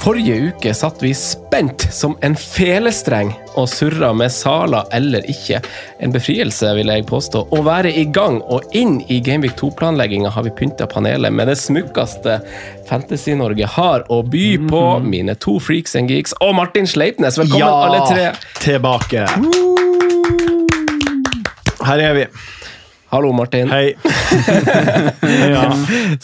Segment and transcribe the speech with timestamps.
[0.00, 5.58] Forrige uke satt vi spent som en felestreng og surra med saler eller ikke.
[6.00, 7.42] En befrielse, vil jeg påstå.
[7.52, 11.58] Å være i gang og inn i Gameweek 2-planlegginga har vi pynta panelet med det
[11.60, 12.38] smukkeste
[12.88, 14.84] Fantasy-Norge har å by på.
[15.04, 17.36] Mine to freaks and geeks og Martin Sleipnes.
[17.36, 18.30] Velkommen, alle tre.
[18.62, 19.26] tilbake.
[21.90, 22.24] Her er vi.
[23.12, 23.68] Hallo, Martin.
[23.68, 23.92] Hei.
[25.52, 25.66] ja.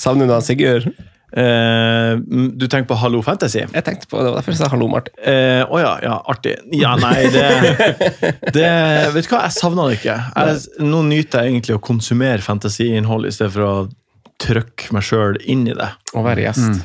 [0.01, 0.89] Savner du han Sigurd?
[1.37, 2.17] Eh,
[2.57, 3.61] du tenker på Hallo Fantasy?
[3.67, 5.13] Jeg tenkte på det, var derfor jeg sa hallo, Martin.
[5.21, 6.57] Å ja, ja, artig.
[6.77, 7.45] Ja, nei, det,
[8.57, 8.71] det
[9.13, 10.17] Vet du hva, jeg savna det ikke.
[10.33, 13.77] Jeg, nå nyter jeg egentlig å konsumere fantasiinnhold i stedet for å
[14.37, 15.87] trykke meg sjøl inn i det.
[16.17, 16.83] Å være gjest.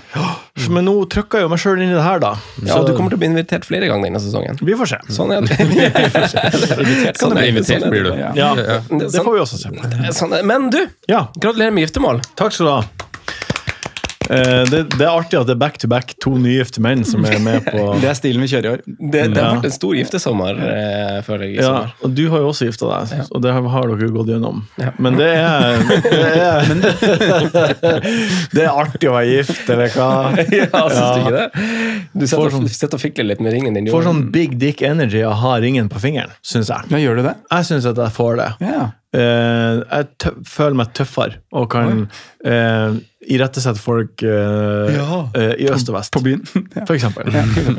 [0.72, 2.32] Men nå trykker jeg jo meg sjøl inn i det her, da.
[2.64, 4.60] Ja, du kommer til å bli invitert flere ganger denne sesongen.
[4.64, 5.00] Vi får se.
[5.18, 5.58] Sånn er det.
[5.66, 8.12] Invitert Kan du bli er invitert, Sånn er blir du.
[8.16, 8.32] Ja.
[8.40, 8.52] Ja,
[9.04, 9.74] det får vi også se.
[10.16, 10.80] Sånn Men du,
[11.12, 12.24] Ja, gratulerer med giftermål.
[12.40, 13.10] takk skal du ha.
[14.32, 17.26] Eh, det, det er artig at det er back to back to nygifte menn som
[17.28, 18.84] er med på Det er stilen vi kjører i år.
[18.88, 19.56] Det, det har Ja.
[19.58, 21.58] vært en stor giftesommer, eh, føler jeg.
[21.58, 21.74] i Ja,
[22.06, 24.64] og du har jo også gifta deg, og det har har dere gått gjennom.
[24.80, 24.92] Ja.
[24.98, 26.72] Men det er, det er
[28.56, 30.10] Det er artig å være gift, eller hva?
[30.52, 31.48] Ja, syns du ikke det?
[32.12, 33.88] Du og, sånn- og fikler litt med ringen din.
[33.92, 36.88] Får sånn big dick energy av å ha ringen på fingeren, syns jeg.
[36.92, 37.36] Ja, gjør du det?
[37.52, 38.50] Jeg syns at jeg får det.
[38.68, 38.90] Ja.
[39.12, 42.06] Eh, jeg føler meg tøffere og kan
[42.48, 42.94] uh,
[43.28, 45.18] irettesette folk uh, Ja.
[45.60, 46.46] i øst og vest, På byen.
[46.78, 46.86] Ja.
[46.86, 47.28] for eksempel.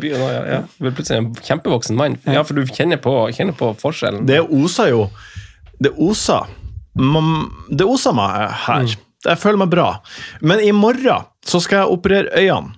[0.03, 0.59] Byen ja, ja.
[0.76, 2.19] Du er plutselig en kjempevoksen mann.
[2.28, 4.26] Ja, for du kjenner på, kjenner på forskjellen.
[4.28, 5.06] Det oser jo
[5.82, 6.53] Det oser
[7.00, 8.93] man, Det oser meg her.
[9.25, 9.88] Jeg føler meg bra.
[10.44, 12.76] Men i morgen så skal jeg operere øynene.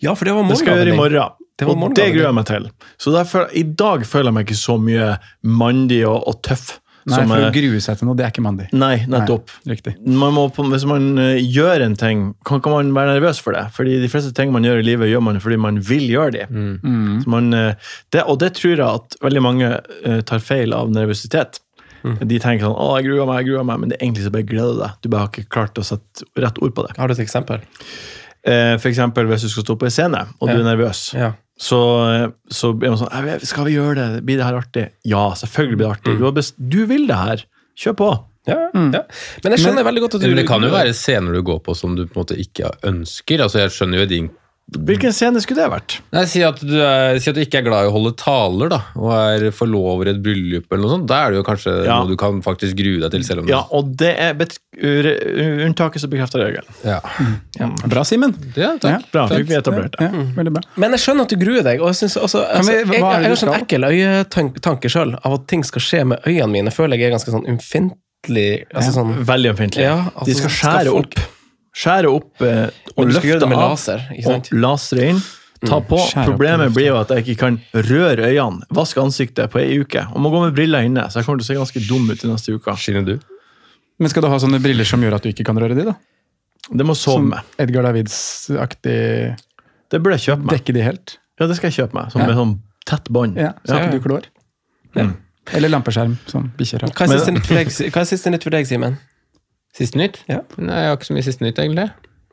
[0.00, 1.36] Ja, for det var Det skal jeg gjøre i morgen.
[1.60, 2.68] Det og det gruer jeg meg til.
[2.96, 5.08] Så derfor, I dag føler jeg meg ikke så mye
[5.44, 6.78] mandig og, og tøff.
[7.08, 8.66] Nei, for å grue seg til noe, det er ikke mandig.
[8.76, 9.52] Nei, nettopp.
[9.64, 9.94] Nei, riktig.
[10.04, 13.64] Man må, hvis man eh, gjør en ting, kan ikke man være nervøs for det.
[13.76, 16.44] Fordi de fleste ting man gjør i livet, gjør man fordi man vil gjøre de.
[16.50, 17.24] Mm.
[17.24, 20.92] Så man, eh, det, og det tror jeg at veldig mange eh, tar feil av
[20.92, 21.62] nervøsitet.
[22.00, 24.32] De tenker sånn 'Å, jeg gruer meg', jeg gruer meg, men det er egentlig så
[24.32, 24.92] bare gleder deg.
[25.02, 26.96] Du bare har ikke klart å sette rett ord på det.
[26.96, 27.60] Har du et eksempel?
[28.40, 31.12] Eh, For eksempel hvis du skal stå på en scene, og du er nervøs.
[31.12, 31.34] Ja.
[31.60, 31.78] Så,
[32.48, 34.24] så blir man sånn Skal vi gjøre det?
[34.24, 34.86] Blir det her artig?
[35.04, 36.16] Ja, selvfølgelig blir det artig.
[36.16, 37.42] Du, har best, du vil det her.
[37.80, 38.10] Kjør på.
[38.48, 39.02] Ja, ja.
[39.44, 41.58] Men jeg skjønner veldig godt at du Men det kan jo være scener du går
[41.66, 43.44] på som du på en måte ikke ønsker.
[43.44, 44.30] Altså Jeg skjønner jo din
[44.70, 45.96] Hvilken scene skulle det vært?
[46.14, 48.68] Nei, Si at du, er, si at du ikke er glad i å holde taler,
[48.70, 51.08] da, og er forlover i et bryllup, eller noe sånt.
[51.10, 51.96] Da er det jo kanskje Ja.
[51.98, 56.00] noe du kan faktisk grue deg til, selv om Ja, og det er bet unntaket
[56.00, 56.70] som bekrefter regelen.
[56.86, 57.00] Ja.
[57.90, 58.34] Bra, Simen.
[58.56, 59.10] Ja, takk.
[59.12, 60.06] Bra, fikk vi etablert det.
[60.06, 60.62] Ja, veldig bra.
[60.80, 61.80] Men jeg skjønner at du gruer deg.
[61.82, 65.34] og Jeg, synes også, altså, vi- jeg, jeg, er har sånn ekkel øyetanke sjøl av
[65.40, 66.70] at ting skal skje med øynene mine.
[66.70, 68.66] Jeg Føler jeg er ganske sånn ømfintlig.
[68.74, 69.82] Altså, sånn, Veldig ømfintlig.
[69.84, 71.14] Ja, altså, De skal skal skjære opp.
[71.76, 75.20] Skjære opp eh, og løfte av laser, og lasre inn.
[75.60, 75.98] Ta på.
[76.16, 80.06] Mm, Problemet blir jo at jeg ikke kan røre øynene, vaske ansiktet på ei uke.
[80.14, 82.24] Og må gå med briller inne, så jeg kommer til å se ganske dum ut
[82.24, 82.74] i neste uke.
[82.80, 83.18] Skinner du?
[84.00, 85.94] Men skal du ha sånne briller som gjør at du ikke kan røre de, da?
[86.70, 87.52] Det må sove Som med.
[87.60, 89.36] Edgar Davids-aktig
[89.90, 90.54] Det burde jeg kjøpe meg.
[90.56, 91.16] Dekke de helt?
[91.40, 92.10] Ja, det skal jeg kjøpe meg.
[92.12, 92.26] Som Ja.
[92.30, 93.36] med sånn tett bånd.
[93.36, 93.84] Ja, så Ja.
[93.86, 94.26] ikke du klår.
[95.52, 96.90] Eller lampeskjerm, som bikkjer har.
[96.90, 98.98] hva, er Men- siste nytt for deg, hva er siste nytt for deg, Simen?
[99.76, 100.18] Siste nytt?
[100.30, 100.40] Ja.
[100.58, 101.88] Nei, jeg har ikke så mye siste nytt, egentlig.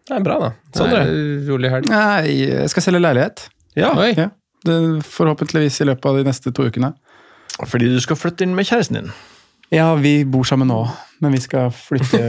[0.08, 0.50] Det er bra, da.
[0.76, 1.04] Sondre?
[1.06, 1.90] Nei, rolig helg.
[1.92, 3.48] Nei, jeg skal selge leilighet.
[3.78, 3.92] Ja.
[4.00, 4.12] Oi.
[4.18, 4.30] Ja.
[4.66, 6.94] Det, forhåpentligvis i løpet av de neste to ukene.
[7.68, 9.12] Fordi du skal flytte inn med kjæresten din.
[9.74, 10.78] Ja, vi bor sammen nå.
[11.20, 12.20] men vi skal flytte,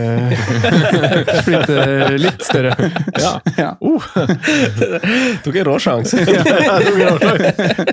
[1.46, 1.84] flytte
[2.18, 2.72] litt større.
[3.20, 3.32] Ja.
[3.60, 3.68] Ja.
[3.78, 4.02] Uh,
[5.44, 6.18] Tok en rå sjanse.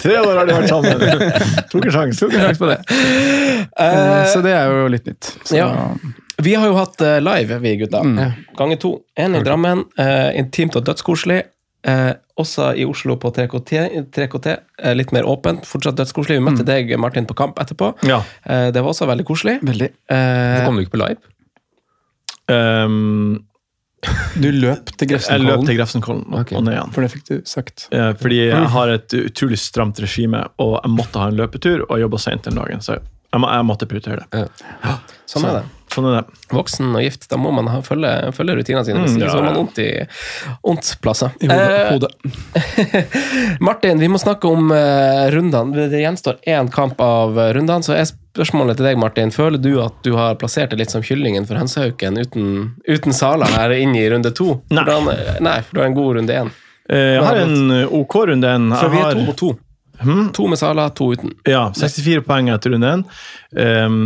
[0.01, 1.05] Tre år har de vært sammen.
[1.71, 2.19] Tok en sjanse.
[2.25, 2.79] Tok en sjanse på det.
[3.77, 5.33] Uh, Så det er jo litt nytt.
[5.45, 5.69] Så, Ja.
[6.43, 8.01] Vi har jo hatt eh, live, vi gutta.
[8.57, 8.93] Ganger to.
[9.19, 9.85] Én i Drammen.
[9.97, 11.43] eh, intimt og dødskoselig.
[11.85, 14.09] Eh, også i Oslo på 3KT.
[14.11, 14.47] 3KT
[14.83, 15.65] eh, litt mer åpent.
[15.69, 16.39] Fortsatt dødskoselig.
[16.39, 17.93] Vi møtte deg, Martin, på kamp etterpå.
[18.09, 18.23] Ja.
[18.43, 19.59] Eh, det var også veldig koselig.
[19.63, 19.91] Veldig.
[20.11, 21.21] Eh, Kom du ikke på live?
[22.51, 23.45] Um,
[24.41, 25.47] Du løp til Grefsenkollen?
[25.47, 26.91] jeg løp til Grefsenkollen, Grefsenkollen og, ned igjen.
[26.93, 27.87] for det fikk du sagt.
[27.95, 32.01] Eh, Fordi jeg har et utrolig stramt regime, og jeg måtte ha en løpetur, og
[32.03, 32.83] jobba seint den dagen.
[32.85, 34.43] Så jeg, må, jeg måtte prioritere det.
[35.31, 35.63] sånn er det.
[35.95, 36.39] Sånn er det.
[36.51, 38.99] Voksen og gift, da må man ha, følge, følge rutinene sine.
[39.05, 39.89] Hvis Mm, ikke ja, så har man vondt i
[40.67, 41.31] vondt plasser.
[41.39, 41.47] I
[41.93, 42.11] hodet.
[42.55, 43.57] Eh.
[43.65, 45.87] Martin, vi må snakke om eh, rundene.
[45.91, 47.83] Det gjenstår én kamp av eh, rundene.
[47.85, 49.31] Så er spørsmålet til deg, Martin.
[49.35, 52.49] Føler du at du har plassert det litt som kyllingen for hønsehauken uten,
[52.89, 54.57] uten Sala her inne i runde to?
[54.73, 54.83] Nei.
[54.83, 56.51] Hvordan, nei, for du har en god runde én.
[56.89, 57.71] Eh, Jeg har en
[58.01, 58.55] OK runde.
[58.57, 58.67] én.
[58.75, 59.53] For vi er to på mot to.
[59.95, 60.25] Hmm?
[60.35, 61.31] To med Sala, to uten.
[61.47, 63.03] ja, 64 poeng etter runde én.
[63.55, 64.01] Um,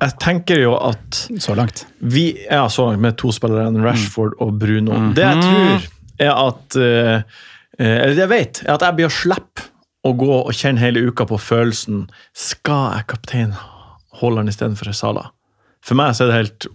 [0.00, 1.84] jeg tenker jo at Så langt.
[2.00, 5.12] vi er så langt med to spillere, Rashford og Bruno.
[5.14, 5.86] Det jeg tror,
[6.18, 7.22] er at eh,
[7.78, 9.68] eh, Eller det jeg vet, er at jeg blir å slippe
[10.04, 13.54] å gå og kjenne hele uka på følelsen Skal jeg kaptein
[14.20, 15.30] Haaland istedenfor Sala?
[15.84, 16.66] For meg så er det helt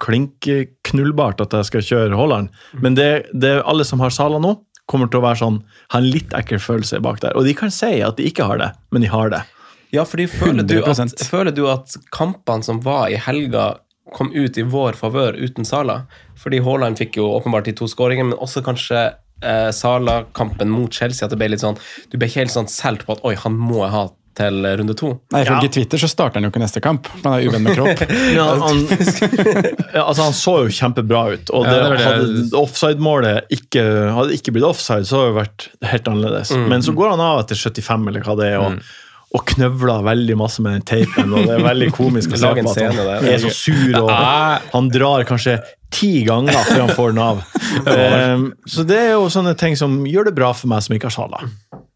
[0.00, 2.48] klinkeknullbart at jeg skal kjøre Haaland.
[2.80, 4.54] Men det, det alle som har Sala nå,
[4.90, 5.58] kommer til å være sånn,
[5.92, 7.36] ha en litt ekkel følelse bak der.
[7.38, 9.42] Og de kan si at de ikke har det, men de har det.
[9.92, 13.72] Ja, fordi føler du, at, føler du at kampene som var i helga,
[14.14, 16.04] kom ut i vår favør uten Sala?
[16.40, 19.02] Fordi Haaland fikk jo åpenbart de to skåringene, men også kanskje
[19.42, 21.26] eh, Sala-kampen mot Chelsea.
[21.26, 21.78] At det ble litt sånn
[22.10, 24.06] Du ble ikke helt sånn solgt på at oi, han må jeg ha
[24.40, 25.08] til runde to.
[25.34, 25.72] Nei, Ifølge Ja.
[25.74, 27.08] Twitter så starter han jo ikke neste kamp.
[27.24, 28.04] Han er uvenn med kropp.
[28.38, 28.84] Ja, han,
[29.96, 31.50] ja, altså han så jo kjempebra ut.
[31.50, 32.06] Og det, Ja, det det.
[32.06, 33.84] hadde offside-målet ikke,
[34.16, 36.54] hadde ikke blitt offside, så hadde det vært helt annerledes.
[36.54, 36.66] Mm.
[36.72, 38.78] Men så går han av etter 75, eller hva det er, og,
[39.30, 41.30] og knøvla veldig masse med den teipen.
[41.36, 44.10] Og det er veldig komisk å se på at han er så sur, og
[44.72, 45.58] han drar kanskje
[45.94, 47.42] ti ganger før han får den av.
[47.86, 51.10] Um, så det er jo sånne ting som gjør det bra for meg som ikke
[51.10, 51.44] har Sala.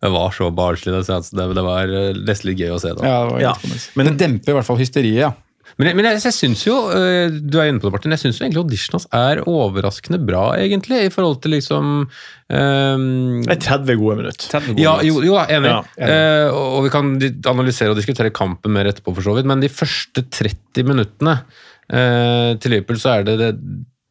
[0.05, 0.93] Det var så barnslig.
[1.07, 2.91] Det, det, det var eh, nesten litt gøy å se.
[2.99, 3.07] da.
[3.09, 5.39] Ja, det var Ja, men- Men det demper i hvert fall hysteriet.
[5.81, 8.39] Men, men jeg, jeg syns jo, øh, du er inne på det, Martin, jeg synes
[8.39, 13.07] jo egentlig auditionen hans er overraskende bra, egentlig, i forhold til liksom um,
[13.47, 14.69] Det er 30 gode minutter.
[14.79, 15.73] ja, jo, jo, enig.
[15.73, 17.11] Ja, Eh, og og vi kan
[17.51, 19.49] analysere og diskutere kampen mer etterpå, for så vidt.
[19.49, 23.51] Men de første 30 minuttene uh, til Liverpool, så er det, det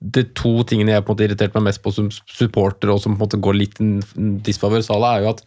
[0.03, 3.13] de to tingene jeg på en måte irriterte meg mest på som supporter, og som
[3.13, 3.91] på en måte går litt i
[4.43, 5.43] disfavør Sala, er jo at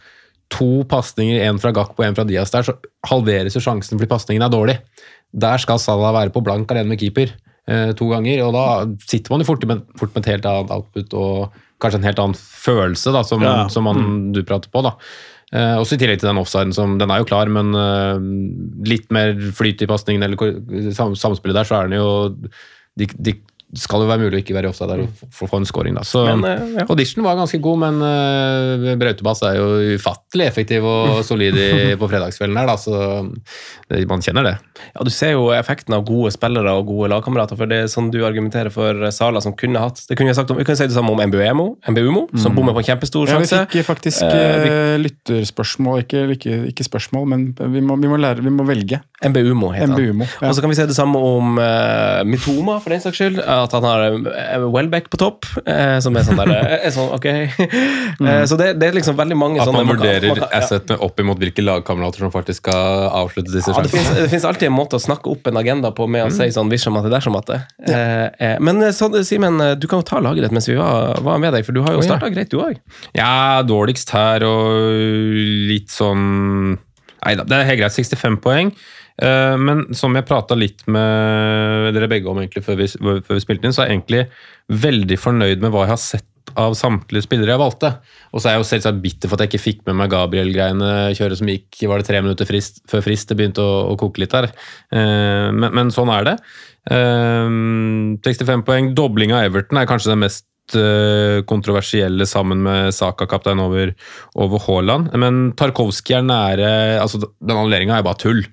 [0.52, 2.76] to pasninger, én fra Gakpo og én fra Diaz der, så
[3.10, 4.78] halveres jo sjansen fordi pasningen er dårlig.
[5.34, 7.32] Der skal Salah være på blank alene med keeper
[7.68, 8.66] eh, to ganger, og da
[9.10, 12.20] sitter man jo fort med, fort med et helt annet output og kanskje en helt
[12.22, 13.66] annen følelse, da, som, Ja.
[13.72, 14.84] som man, du prater på.
[14.86, 14.94] da.
[15.52, 19.10] Eh, også i tillegg til den offsiden, som den er jo klar, men eh, litt
[19.14, 22.08] mer flyt i pasningen eller sam, samspillet der, så er den jo
[22.96, 23.36] de, de
[23.78, 25.94] skal jo være mulig å ikke være i offside der og f- få en scoring.
[25.98, 26.02] da.
[26.06, 26.86] Så Men, eh, ja.
[26.88, 29.66] Audition var ganske god, men uh, Brautebass er jo
[29.98, 31.54] ufattelig effektiv og solid
[32.00, 33.30] på fredagskvelden her, da, så
[33.90, 34.54] det, man kjenner det.
[34.94, 37.56] Ja, Du ser jo effekten av gode spillere og gode lagkamerater.
[37.56, 40.50] for Det er sånn du argumenterer for Sala, som kunne hatt Det kunne jeg sagt
[40.52, 43.38] om, Vi kan si det samme om Mbuemo, Mbumo, som bommer på en kjempestor Ja,
[43.40, 48.18] vi fikk faktisk uh, vi- lytterspørsmål, ikke, ikke, ikke spørsmål, men vi må, vi må,
[48.20, 49.00] lære, vi må velge.
[49.24, 49.96] Mbumo heter han.
[49.96, 50.48] Mbumo, ja.
[50.50, 53.40] Og så kan vi si det samme om uh, Mitoma, for den saks skyld.
[53.66, 57.10] At han har uh, Welbeck på topp, eh, som er sånn der eh, er sånn,
[57.16, 57.26] ok.
[58.16, 60.60] Eh, så det, det er liksom veldig mange At sånne man vurderer man kan- ja.
[60.64, 64.14] assetene opp imot hvilke lagkamerater som faktisk skal avslutte disse Ja, sjansene.
[64.22, 66.36] det fins alltid en måte å snakke opp en agenda på med å Mm.
[66.38, 67.58] si sånn visjon at det er dersom at det.
[67.90, 68.00] Ja.
[68.40, 71.20] eh, men eh, så, Simen, eh, du kan jo ta laget ditt mens vi var,
[71.26, 72.08] var med deg, for du har jo oh, ja.
[72.08, 72.80] starta greit, du òg.
[73.18, 74.80] Ja, dårligst her og
[75.70, 76.78] litt sånn
[77.26, 77.94] Nei da, det er helt greit.
[77.96, 78.68] 65 poeng.
[79.22, 83.44] Eh, Men som jeg prata litt med dere begge om egentlig før vi, før vi
[83.44, 84.24] spilte inn, så er jeg egentlig
[84.86, 87.90] veldig fornøyd med hva jeg har sett av samtlige spillere jeg valgte.
[88.32, 90.90] Og så er jeg jo selvsagt bitter for at jeg ikke fikk med meg Gabriel-greiene
[91.18, 93.28] kjøret som gikk var det tre minutter frist, før frist.
[93.28, 94.48] Det begynte å, å koke litt her.
[94.94, 96.36] Eh, Men, men sånn er det.
[96.90, 97.48] Eh,
[98.24, 98.92] 65 poeng.
[98.96, 103.92] Dobling av Everton er kanskje det mest eh, kontroversielle sammen med Saka-kaptein over,
[104.38, 105.10] over Haaland.
[105.18, 106.70] Men Tarkovskij er nære
[107.02, 108.44] altså Den annulleringa er bare tull.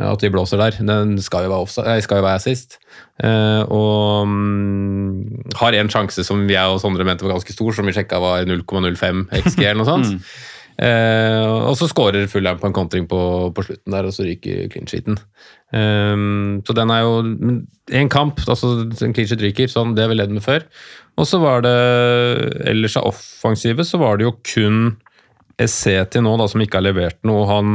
[0.00, 0.76] At de blåser der.
[0.80, 2.78] Den skal jo være, offside- skal jo være assist.
[3.22, 7.88] Eh, og um, har en sjanse som jeg og Sondre mente var ganske stor, som
[7.88, 10.16] vi sjekka var 0,05 XG eller noe sånt.
[10.80, 13.18] Eh, og så skårer Fulham på en kontring på,
[13.52, 15.18] på slutten der, og så ryker clean sheeten.
[15.76, 17.18] Um, så den er jo
[18.00, 20.64] en kamp, altså en clean sheet ryker, sånn, det har vi ledd med før.
[21.20, 21.74] Og så var det
[22.70, 24.80] ellers av offensivet så var det jo kun
[25.60, 27.44] til nå da, som ikke har levert noe.
[27.50, 27.74] Han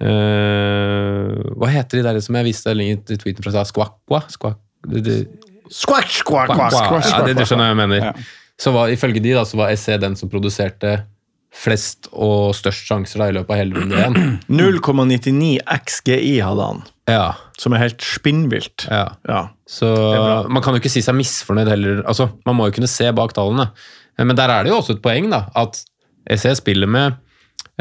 [0.00, 7.04] eh, Hva heter de der som jeg viste i tweeten fra Squack, squack, squack, squack,
[7.08, 8.08] ja, det, du skjønner hva jeg mener.
[8.10, 8.12] Ja.
[8.60, 10.98] Så var, ifølge de da, så var SC den som produserte
[11.54, 14.16] flest og størst sjanser da, i løpet av hele runde én.
[14.60, 17.26] 0,99 XGI hadde han, Ja,
[17.60, 18.86] som er helt spinnvilt.
[18.90, 19.06] ja.
[19.28, 19.42] Ja.
[19.66, 19.88] Så
[20.52, 22.02] man kan jo ikke si seg misfornøyd heller.
[22.04, 23.70] Altså, man må jo kunne se bak tallene.
[24.20, 25.46] Men der er det jo også et poeng, da.
[25.56, 25.80] At
[26.36, 27.16] SE spiller med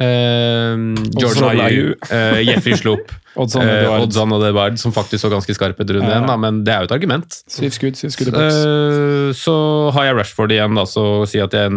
[0.02, 0.78] eh,
[1.18, 3.12] George Oddson uh, eh, Jeffrey Sloop,
[3.44, 3.66] Oddsson.
[3.66, 6.92] Og Edouard, som faktisk så ganske skarpe ut rundt igjen, da, men det er jo
[6.92, 7.42] et argument.
[7.52, 9.30] Syv skudd, syv skudd uh.
[9.38, 9.56] Så
[9.96, 11.70] har jeg Rashford igjen, da, så si at jeg,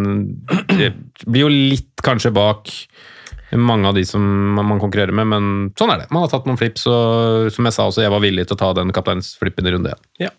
[0.77, 0.97] jeg
[1.27, 2.73] blir jo litt kanskje bak
[3.57, 4.23] mange av de som
[4.59, 6.09] man konkurrerer med, men sånn er det.
[6.11, 8.61] Man har tatt noen flips, og som jeg sa også, jeg var villig til å
[8.61, 10.03] ta den kapteinsflippen i runde én.
[10.27, 10.33] Ja.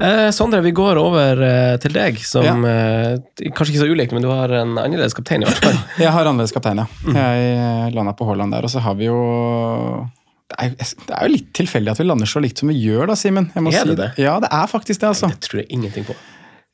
[0.00, 3.18] Eh, Sondre, vi går over eh, til deg, som eh,
[3.50, 5.76] kanskje ikke så ulikt, men du har en annerledes kaptein i hvert fall.
[6.04, 6.86] Jeg har annerledes kaptein, ja.
[7.08, 9.18] Jeg landa på Haaland der, og så har vi jo
[10.48, 13.10] det er, det er jo litt tilfeldig at vi lander så likt som vi gjør,
[13.10, 13.50] da, Simen.
[13.52, 14.10] Er det si det?
[14.16, 15.28] Ja, det er faktisk det, altså.
[15.28, 16.16] Det tror jeg ingenting på.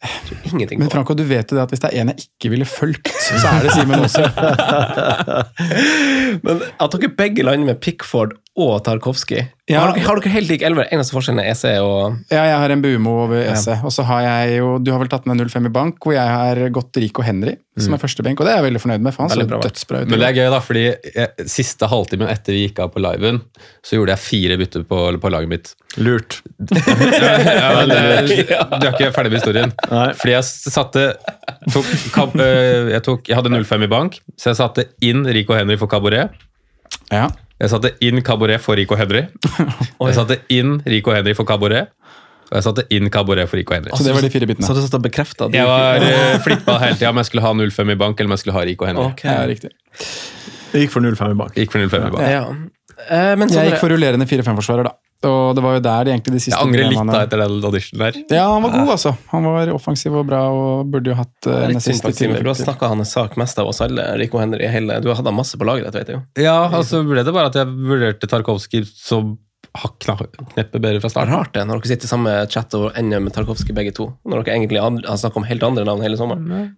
[0.04, 0.90] Jeg ingenting Men.
[0.92, 3.40] Franco, du vet jo det at hvis det er en jeg ikke ville fulgt, så
[3.50, 4.26] er det Simen også.
[6.44, 9.80] Men at dere begge lander med Pickford og Tarkovskij Ja.
[9.80, 10.86] har, dere, har dere helt lik elver?
[10.92, 13.80] Eneste forskjellen er EC og Ja, jeg har en Bumo over Esse.
[13.82, 16.28] Og så har jeg jo Du har vel tatt med 0-5 i bank, hvor jeg
[16.28, 19.24] har gått Rico Henry som er førstebenk, og det er jeg veldig fornøyd med, for
[19.24, 20.10] han så dødsbra ut.
[20.12, 23.40] Men det er gøy, da, fordi jeg, siste halvtimen etter vi gikk av på liven,
[23.82, 25.72] så gjorde jeg fire bytter på, på laget mitt.
[25.98, 26.38] Lurt.
[26.70, 29.74] ja, men det, Du er ikke ferdig med historien.
[29.90, 30.06] Nei.
[30.20, 31.06] Fordi jeg satte
[31.74, 35.58] tok kamp, øh, jeg, tok, jeg hadde 0-5 i bank, så jeg satte inn Rico
[35.58, 36.30] Henry for Cabaret.
[37.10, 37.26] Ja.
[37.62, 39.26] Jeg satte inn Cabaret for Rico Henry.
[40.08, 41.92] Jeg satte inn Rico Henry for Cabaret.
[42.50, 43.90] Og jeg satte inn Cabaret for Rico Henry.
[43.96, 44.66] Så det var de fire bitene.
[44.66, 47.52] Så du satt og bekrefta Jeg var uh, flippa hele tida om jeg skulle ha
[47.56, 49.06] 0-5 i bank eller om jeg skulle ha Rico Henry.
[49.14, 49.32] Okay.
[49.32, 49.72] Ja, riktig.
[50.70, 51.56] Det gikk for 0,5 i bank.
[51.58, 52.28] Gikk for 0-5 i bank.
[52.30, 52.44] Ja.
[53.08, 54.94] Eh, men Jeg gikk for rullerende 4-5-forsvarer, da.
[55.28, 57.56] Og det var jo der de egentlig de siste Jeg angrer litt da etter den
[57.70, 58.18] auditionen der.
[58.36, 59.14] Ja, han var god, altså.
[59.32, 62.50] Han var offensiv og bra og burde jo hatt uh, er en Simen, for du
[62.52, 64.04] har snakka hans sak mest av oss alle.
[64.20, 66.22] Rico Henry hele, Du har hatt ham masse på laget, vet jeg jo.
[66.44, 69.20] Ja, og så ble det bare at jeg vurderte Tarkovskij så
[69.74, 70.06] hakk-
[70.54, 71.34] kneppet bedre fra Det er starten.
[71.34, 74.12] rart det, når dere sitter i samme chat og ender med Tarkovskij begge to.
[74.24, 76.74] Når dere egentlig har snakket om helt andre navn hele sommeren.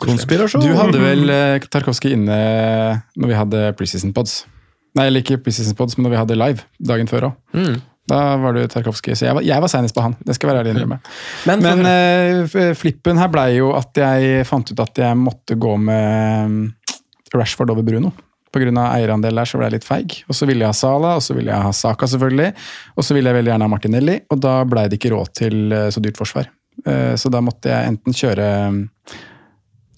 [0.00, 0.60] Konspirasjon.
[0.64, 2.36] Du hadde vel uh, Tarkovskij inne
[3.16, 4.44] når vi hadde preseason pods.
[4.96, 7.38] Nei, eller ikke preseason pods, men når vi hadde live dagen før òg.
[7.56, 7.76] Mm.
[8.06, 10.14] Da var du Tarkovskij, så jeg var, jeg var senest på han.
[10.22, 11.00] Det skal være ærlig innrømme.
[11.50, 15.72] Men, Men eh, flippen her blei jo at jeg fant ut at jeg måtte gå
[15.88, 16.62] med mm,
[17.34, 18.14] Rashford over Bruno.
[18.54, 18.70] Pga.
[18.94, 20.20] eierandel der så ble jeg litt feig.
[20.30, 22.52] Og så ville jeg ha Sala, og så ville jeg ha Saka, selvfølgelig.
[22.94, 25.74] Og så ville jeg veldig gjerne ha Martinelli, og da blei det ikke råd til
[25.74, 26.48] eh, så dyrt forsvar.
[26.86, 28.80] Uh, Så da måtte jeg enten kjøre mm,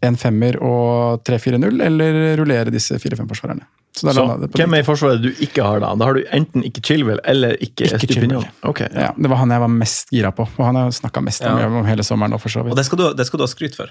[0.02, 3.66] en femmer og 3-4-0, eller rullere disse 4-5-forsvarerne.
[3.98, 4.24] Så Så
[4.54, 5.94] hvem er i forsvaret du ikke har, da?
[5.98, 8.44] Da har du enten ikke Chilwell eller ikke, Ikke Estupinian.
[8.62, 9.08] Okay, ja.
[9.08, 11.58] ja, Det var han jeg var mest gira på, og han har snakka mest om,
[11.58, 11.66] Ja.
[11.66, 12.32] om hele sommeren.
[12.36, 13.90] Og, for så og det skal, du, det skal du ha skryt for.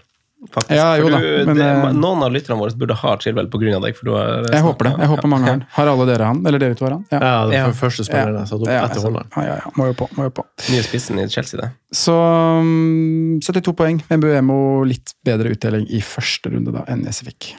[0.53, 0.71] Faktisk.
[0.77, 3.79] Ja, jo da, du, men, det, eh, noen av lytterne våre burde ha Chilwell pga.
[3.81, 3.95] deg.
[3.97, 4.91] For du har Jeg håper det.
[5.01, 5.63] Jeg håper mange har han.
[5.73, 6.43] Har alle dere han?
[6.45, 7.05] Eller dere to har han?
[7.09, 7.63] Ja, det Ja.
[7.65, 9.31] var første spilleren jeg satte opp etter Holland.
[9.35, 9.71] Ja, ja, ja.
[9.75, 10.07] Må jo på.
[10.15, 10.45] Må jo på.
[10.69, 11.71] Nye spissen i Chelsea, det.
[11.91, 13.99] Så mm, 72 poeng.
[14.13, 17.55] Mbuemo litt bedre utdeling i første runde da enn Jesse fikk.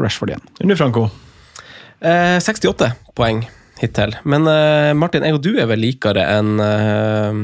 [0.00, 0.44] Rashford igjen.
[0.64, 1.10] Nå, Franco.
[2.00, 3.44] Eh, 68 poeng
[3.82, 4.16] hittil.
[4.24, 7.40] Men eh, Martin, jeg og du er vel likere enn eh,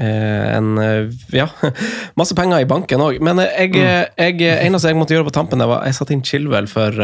[0.00, 1.48] eh, enn, eh, ja,
[2.20, 3.20] masse penger i banken òg.
[3.24, 6.16] Men eh, jeg, eh, jeg, eneste jeg måtte gjøre på tampen, det var jeg satte
[6.16, 7.00] inn Chilwell for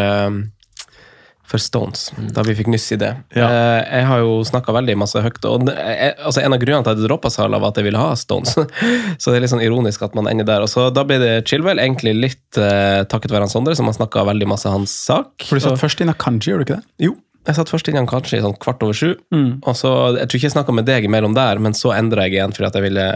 [1.46, 3.12] for Stones, da vi fikk nyss i det.
[3.38, 3.46] Ja.
[3.86, 5.44] Jeg har jo snakka veldig masse høyt.
[5.46, 8.00] og jeg, altså En av grunnene til at jeg droppa Sala, var at jeg ville
[8.02, 8.56] ha Stones.
[9.22, 10.64] Så det er litt sånn ironisk at man ender der.
[10.66, 14.26] Og så Da ble det Chilwell, egentlig litt takket være han Sondre, som har snakka
[14.26, 15.46] veldig masse hans sak.
[15.46, 17.06] For du satt først inn Akanji, gjorde du ikke det?
[17.06, 17.14] jo,
[17.46, 19.14] jeg satt først innom kanskje i sånn kvart over sju.
[19.32, 19.60] Mm.
[19.64, 22.32] Og så, Jeg tror ikke jeg snakka med deg imellom der, men så endra jeg
[22.40, 23.06] igjen fordi at jeg ville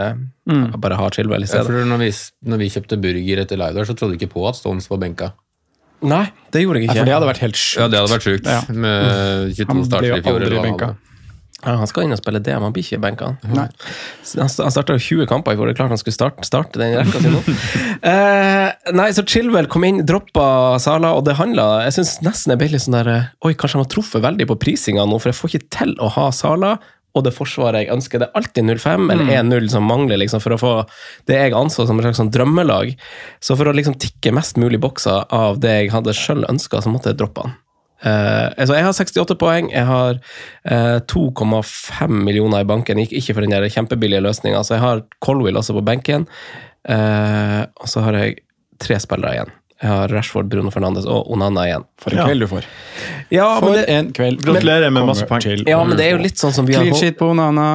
[0.50, 0.80] Mm.
[0.80, 1.66] bare ha Chilwell i Ja, stedet.
[1.66, 2.10] for når vi,
[2.50, 5.32] når vi kjøpte burger etter live så trodde du ikke på at Stones var benka.
[6.02, 6.98] Nei, det gjorde jeg Nei, ikke.
[6.98, 7.80] for det hadde vært helt sjukt.
[7.80, 8.46] Ja, det hadde vært sjukt.
[8.48, 8.60] Ja.
[8.72, 10.34] Med 22 Han ble starter i fjor.
[10.40, 10.96] aldri ble jo aldri benka.
[11.60, 13.32] Ja, han skal inn og spille DM, han blir ikke benka.
[13.44, 13.58] Han
[14.40, 16.96] han starta jo 20 kamper i går, det er klart han skulle starte, starte den
[16.96, 17.40] rekka si nå.
[18.12, 22.62] eh, nei, så Chilwell kom inn, droppa Sala, og det handla Jeg syns nesten jeg
[22.62, 25.32] ble litt sånn der eh, Oi, kanskje han har truffet veldig på prisinga nå, for
[25.32, 26.78] jeg får ikke til å ha Sala
[27.10, 28.20] og det forsvaret jeg ønsker.
[28.22, 29.50] Det er alltid 0-5 eller Mm.
[29.50, 30.74] 1-0 som mangler liksom, for å få
[31.26, 32.92] det jeg anså som et slags sånn drømmelag.
[33.42, 36.92] Så for å liksom tikke mest mulig bokser av det jeg hadde sjøl ønska, så
[36.92, 37.56] måtte jeg droppe han.
[38.00, 43.00] Eh, altså jeg har 68 poeng, jeg har uh, 2,5 millioner i banken.
[43.04, 46.28] Gikk ikke for den der kjempebillige løsninga, så jeg har Colwill også på benken.
[46.88, 48.38] Uh, og så har jeg
[48.80, 49.56] tre spillere igjen.
[49.80, 51.84] Jeg har Rashford, Bruno Fernandes og Onana igjen.
[52.00, 52.66] For en kveld du får.
[53.32, 54.42] Ja, For men det, en kveld.
[54.44, 55.46] Gratulerer med masse poeng.
[55.64, 57.70] ja, men det er jo litt sånn som vi har Clean shit på Onana.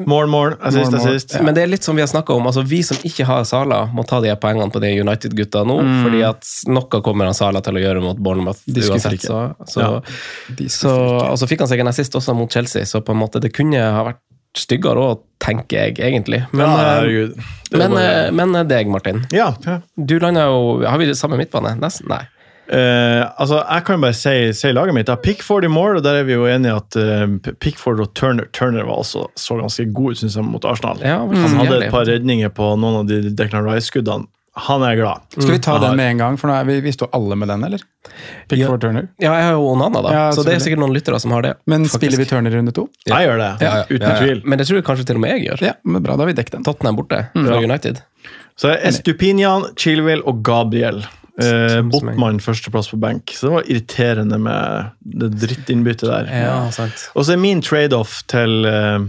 [0.00, 1.34] Mål, mål, assist, assist.
[1.44, 2.46] Men det er litt som vi har snakka om.
[2.48, 5.76] altså Vi som ikke har Sala, må ta de poengene på de United-gutta nå.
[5.84, 5.98] Mm.
[6.06, 9.18] fordi at noe kommer han Sala til å gjøre mot Bournemouth uansett.
[9.18, 9.28] ikke.
[9.28, 10.68] Så, så, Ja.
[10.72, 10.92] Så,
[11.28, 13.52] og så fikk han seg en assist også mot Chelsea, så på en måte det
[13.52, 14.22] kunne ha vært
[14.56, 16.42] styggere òg, tenker jeg egentlig.
[16.52, 17.48] Men, ja, eh.
[17.70, 19.26] Det men, eh, men deg, Martin.
[19.32, 19.80] ja, ja.
[19.96, 21.76] Du landa jo Har vi det samme midtbane?
[21.80, 22.08] Nesten?
[22.12, 22.24] Nei.
[22.68, 25.08] Eh, altså, Jeg kan bare si, si laget mitt.
[25.08, 28.12] Jeg har Pickford i mål, og der er vi jo enige at uh, Pickford og
[28.14, 31.02] Turner Turner var altså så ganske god synes jeg, mot Arsenal.
[31.02, 34.28] Ja, Han mm, hadde et par redninger på noen av de Declan Rice-skuddene.
[34.68, 35.22] Han er glad.
[35.32, 35.80] Skal vi ta Mm.
[35.80, 37.80] den med en gang, for nå er vi, vi står alle med den, eller?
[38.48, 39.06] Pickford Turner.
[39.18, 40.10] Ja, jeg har jo Onana, da.
[40.12, 41.54] Ja, så det er sikkert noen lyttere som har det.
[41.66, 41.96] Men faktisk.
[42.02, 42.84] spiller vi Turner i runde to?
[43.08, 44.18] Jeg gjør det, Ja, ja, uten ja, ja.
[44.20, 44.42] tvil.
[44.44, 45.62] Men det tror jeg kanskje til og med jeg gjør.
[45.70, 46.64] Ja, men bra, da har vi dekket den.
[46.68, 47.46] Tottenham borte Mm.
[47.48, 48.02] fra United.
[48.60, 51.00] Så det er Estupinian, Chilwell og Gabriel.
[51.42, 51.90] Eh, Samme.
[51.92, 53.34] Botman førsteplass på benk.
[53.34, 56.30] Så det var irriterende med det drittinnbyttet der.
[56.30, 56.54] Ja.
[57.14, 59.08] Og så er min trade-off til eh,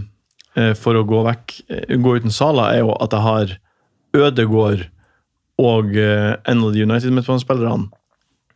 [0.58, 3.56] eh, for å gå vekk, eh, gå uten Sala, er jo at jeg har
[4.14, 4.86] Ødegård
[5.62, 7.90] og eh, en av de United-midtbanespillerne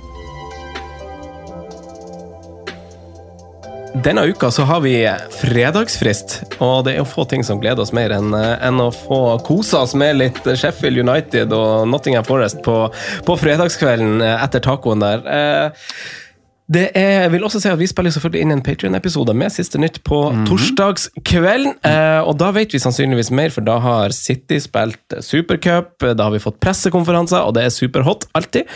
[4.04, 4.92] Denne uka så har vi
[5.40, 9.38] fredagsfrist, og det er jo få ting som gleder oss mer enn enn å få
[9.46, 12.76] kose oss med litt Sheffield United og Nottingham Forest på,
[13.26, 15.24] på fredagskvelden etter tacoen der.
[15.26, 15.88] Eh,
[16.68, 19.78] Det er, jeg vil også si at Vi spiller selvfølgelig inn en Patrion-episode med siste
[19.80, 21.78] nytt på torsdagskvelden.
[21.86, 26.34] Eh, og Da vet vi sannsynligvis mer, for da har City spilt supercup, da har
[26.34, 28.68] vi fått pressekonferanser, og det er superhot alltid.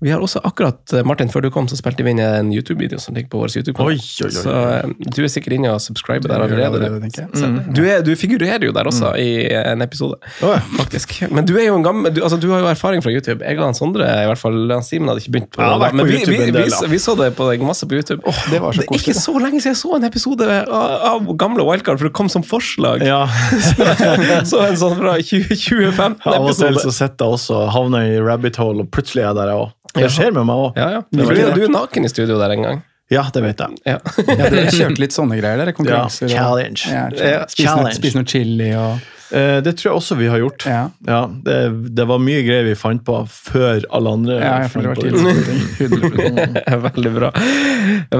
[0.00, 3.00] Vi har også akkurat, eh, Martin, før du kom, så spilte vi inn en YouTube-video
[3.02, 3.98] som ligger på vår YouTube-kanal.
[4.30, 6.78] Så eh, du er sikkert inne og subscriber der allerede.
[6.86, 7.10] allerede.
[7.34, 10.54] Så Du, er, du figurerer jo der også i en episode, Oi.
[10.78, 11.16] faktisk.
[11.34, 13.42] Men du er jo en gammel, du, altså, du har jo erfaring fra YouTube.
[13.44, 15.92] Jeg og Sondre, i hvert fall, Simen hadde ikke begynt på det.
[15.94, 18.20] Men på vi, vi, vi, vi så det på deg masse på YouTube.
[18.50, 21.30] det var så det er ikke så lenge siden jeg så en episode av, av
[21.40, 23.02] gamle Wildcard, for det kom som forslag.
[23.06, 23.22] Ja.
[24.50, 26.84] så en sånn fra 20, Av og til 2015-episode.
[26.84, 29.64] så sitter jeg også og havner i rabbit hole, og plutselig er jeg der, jeg
[29.64, 29.74] òg.
[29.96, 30.78] Det skjer med meg òg.
[30.78, 31.02] Ja, ja.
[31.10, 32.82] Du er naken i studio der en gang.
[33.10, 33.80] Ja, det vet jeg.
[33.90, 33.96] Ja.
[34.22, 35.72] Ja, dere kjørte litt sånne greier, dere.
[35.74, 36.30] Konkurranser.
[36.30, 36.84] Ja, challenge.
[36.86, 37.96] Ja, Ja, spise, noe, challenge.
[37.98, 39.00] spise noe chili og
[39.30, 40.64] det tror jeg også vi har gjort.
[40.66, 40.82] Ja.
[41.06, 41.56] Ja, det,
[41.96, 44.38] det var mye greier vi fant på før alle andre.
[44.42, 46.80] Ja, jeg fant på det.
[46.86, 47.30] Veldig bra.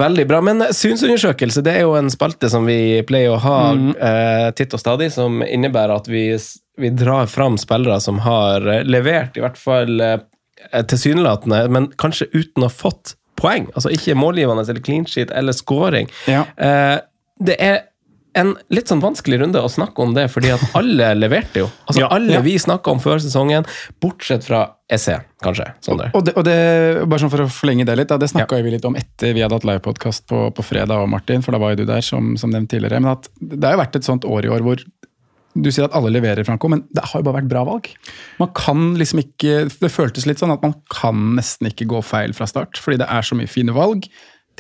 [0.04, 0.40] Veldig bra.
[0.46, 4.82] Men synsundersøkelse det er jo en spalte som vi pleier å ha eh, titt og
[4.82, 6.24] stadig, som innebærer at vi,
[6.80, 10.18] vi drar fram spillere som har eh, levert, i hvert fall eh,
[10.80, 13.68] tilsynelatende, men kanskje uten å ha fått poeng.
[13.74, 16.10] Altså ikke målgivende eller clean sheet eller scoring.
[16.30, 16.44] Ja.
[16.56, 16.98] Eh,
[17.40, 17.78] det er
[18.38, 21.70] en litt sånn vanskelig runde å snakke om det, fordi at alle leverte jo.
[21.86, 22.10] Altså Ja.
[22.14, 22.40] Alle Ja.
[22.44, 23.66] vi snakka om før sesongen,
[24.00, 25.66] bortsett fra SE, kanskje.
[25.82, 26.10] Sondre.
[26.14, 26.56] Og det, og det,
[27.10, 29.42] bare sånn for å forlenge det litt, da, det snakka vi litt om etter vi
[29.42, 32.36] hadde hatt livepodkast på, på fredag, og Martin, for da var jo du der, som,
[32.40, 33.00] som nevnt tidligere.
[33.02, 34.82] Men at det har jo vært et sånt år i år hvor
[35.58, 37.88] du sier at alle leverer, Franco, men det har jo bare vært bra valg.
[38.38, 42.30] Man kan liksom ikke, Det føltes litt sånn at man kan nesten ikke gå feil
[42.38, 44.06] fra start, fordi det er så mye fine valg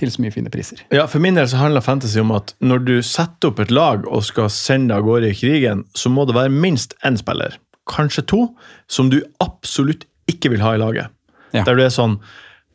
[0.00, 0.80] til så mye fine priser.
[0.94, 4.06] Ja, For min del så handler fantasy om at når du setter opp et lag
[4.08, 7.56] og skal sende av gårde i krigen, så må det være minst én spiller,
[7.90, 8.44] kanskje to,
[8.90, 11.10] som du absolutt ikke vil ha i laget.
[11.54, 11.64] Ja.
[11.66, 12.20] Der du er sånn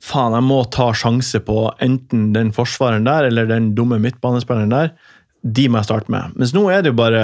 [0.06, 4.92] Faen, jeg må ta sjanse på enten den forsvareren der eller den dumme midtbanespilleren der.
[5.42, 6.36] De må jeg starte med.
[6.38, 7.22] Mens nå er det jo bare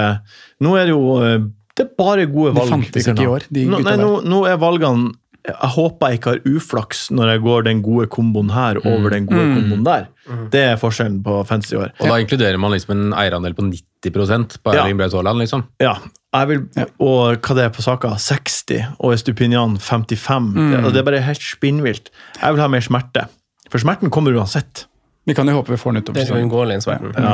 [0.64, 1.44] Nå er det jo eh,
[1.78, 4.02] Det er bare gode De Det fantes ikke i år, de nå, gutta nei, der.
[4.02, 5.12] nå, nå er valgene
[5.48, 9.26] Jeg håper jeg ikke har uflaks når jeg går den gode komboen her over den
[9.26, 9.54] gode Mm.
[9.56, 10.04] komboen der.
[10.52, 11.90] Det er forskjellen på fantasy i år.
[12.00, 14.84] Og da inkluderer man liksom en eierandel på 90% Erling Ja.
[14.84, 15.64] Erling Braut Haaland, liksom.
[15.82, 15.96] Ja,
[16.34, 16.60] jeg vil,
[17.00, 18.14] og hva det er på saka?
[18.16, 20.54] 60, og Estupinian 55.
[20.54, 20.70] Mm.
[20.84, 22.10] Det, det er bare helt spinnvilt.
[22.40, 23.26] Jeg vil ha mer smerte.
[23.68, 24.86] For smerten kommer uansett.
[25.22, 26.48] Vi kan jo håpe vi får den utover er sesongen.
[26.48, 27.12] uunngåelig, smerten.
[27.14, 27.26] Den.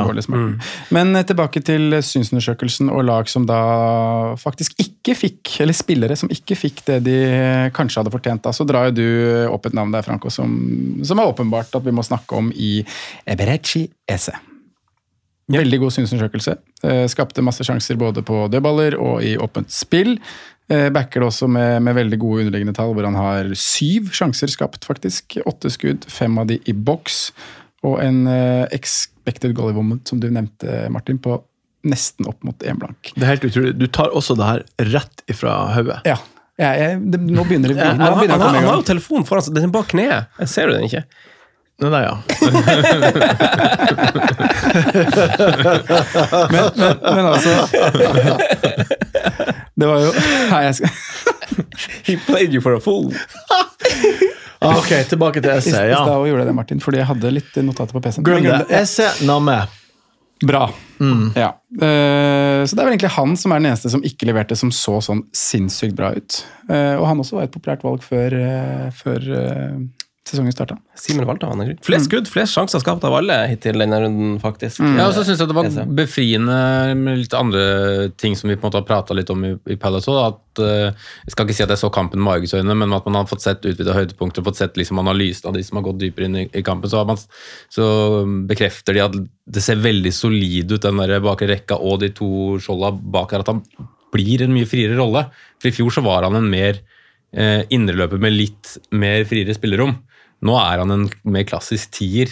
[0.93, 3.61] Men eh, tilbake til synsundersøkelsen og lag som da
[4.37, 7.17] faktisk ikke fikk, eller spillere som ikke fikk det de
[7.73, 8.43] kanskje hadde fortjent.
[8.45, 8.53] Da.
[8.53, 9.07] Så drar jo du
[9.49, 10.53] opp et navn der, Franco, som,
[11.01, 12.77] som er åpenbart at vi må snakke om i
[13.25, 14.37] Eberechi Ese.
[15.49, 16.55] Veldig god synsundersøkelse.
[16.85, 20.19] Eh, Skapte masse sjanser både på dødballer og i åpent spill.
[20.69, 24.53] Eh, Backer det også med, med veldig gode underliggende tall, hvor han har syv sjanser
[24.53, 25.39] skapt, faktisk.
[25.49, 27.31] Åtte skudd, fem av de i boks.
[27.87, 31.37] Og en eh, expected goalie woman, som du nevnte, Martin, på
[31.87, 33.13] nesten opp mot én blank.
[33.15, 33.71] Det er helt utrolig.
[33.79, 36.01] Du tar også det her rett ifra hodet.
[36.07, 36.17] Ja.
[36.59, 38.87] Jeg, jeg, det, nå begynner det Han, nå begynner han, komme i han har jo
[38.89, 40.27] telefonen foran seg, den er bak kneet.
[40.41, 41.03] Jeg ser du den ikke?
[41.79, 42.15] Nei, nei ja.
[46.49, 47.49] Men, men, men altså
[49.79, 50.09] Det var jo
[50.51, 50.89] Nei, jeg skal
[52.03, 53.13] He played you for a fool.
[54.61, 55.87] Ah, Ok, tilbake til I essay.
[55.87, 56.03] i Ja.
[56.03, 58.23] stad gjorde jeg det, Martin, fordi jeg hadde litt notater på PC-en.
[58.27, 58.65] Glem det.
[58.81, 59.67] Essay, namme.
[60.45, 60.69] Bra.
[61.35, 61.53] Ja.
[61.79, 64.69] Eh, så det er vel egentlig han som er den eneste som ikke leverte som
[64.71, 66.43] så sånn sinnssykt bra ut.
[66.69, 69.19] Eh, og han også var et populært valg før, eh, før
[70.27, 70.75] sesongen starta.
[70.99, 71.61] Simen valgte han.
[71.61, 71.83] egentlig.
[71.85, 74.81] Flest skudd, flest sjanser skapt av alle hittil denne runden, faktisk.
[74.83, 76.57] Ja, og så syns jeg det var befriende
[76.99, 77.63] med litt andre
[78.19, 80.19] ting som vi på en måte har prata litt om i, i Palace òg.
[80.27, 83.21] At eh, Jeg skal ikke si at jeg så kampen med argusøyne, men at man
[83.21, 86.29] har fått sett utvida høydepunkter, fått sett liksom analysen av de som har gått dypere
[86.29, 87.17] inn i, i kampen, så, har man,
[87.73, 87.89] så
[88.49, 89.17] bekrefter de at
[89.49, 93.47] det ser veldig solid ut, den der bakre rekka og de to skjolda bak her.
[93.47, 93.63] At han
[94.13, 95.25] blir en mye friere rolle.
[95.61, 96.83] For i fjor så var han en mer
[97.35, 99.95] eh, indreløper med litt mer friere spillerom.
[100.45, 102.31] Nå er han en mer klassisk tier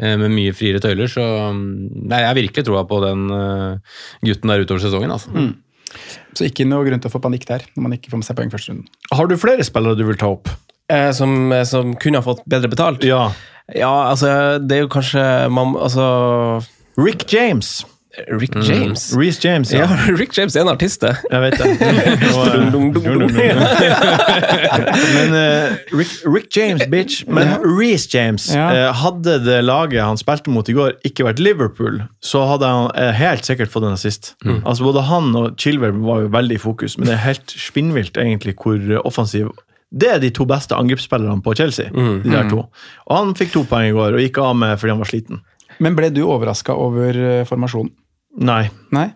[0.00, 1.62] eh, med mye friere tøyler, så mm,
[2.10, 5.14] nei, jeg har virkelig troa på den eh, gutten der utover sesongen.
[5.14, 5.48] Altså.
[6.34, 8.38] Så ikke noe grunn til å få panikk der, når man ikke får med seg
[8.40, 8.92] poeng første runden.
[9.14, 10.50] Har du flere spillere du vil ta opp?
[10.92, 13.06] Eh, som, som kunne ha fått bedre betalt?
[13.06, 13.28] Ja.
[13.72, 16.04] Ja, altså, det er jo kanskje man, Altså
[17.00, 17.78] Rick James.
[18.28, 19.08] Rick James?
[19.16, 19.96] Reece James, Ja, ja.
[20.20, 21.16] Rick James er en artist, det.
[21.30, 23.14] Jeg vet det.
[25.14, 27.24] Men uh, Rick, Rick James, bitch.
[27.26, 28.68] Men Reece James Ja.
[28.90, 32.90] uh, Hadde det laget han spilte mot i går, ikke vært Liverpool, så hadde han
[32.94, 34.34] uh, helt sikkert fått en assist.
[34.64, 38.18] Altså Både han og Chilwell var jo veldig i fokus, men det er helt spinnvilt
[38.20, 39.50] egentlig hvor eh, offensiv
[39.94, 41.90] Det er de to beste angrepsspillerne på Chelsea.
[41.94, 42.64] de der to.
[43.06, 45.40] Og Han fikk to poeng i går og gikk av med fordi han var sliten.
[45.82, 47.90] Men ble du overraska over eh, formasjonen?
[48.40, 48.68] Nei.
[48.94, 49.08] Nei?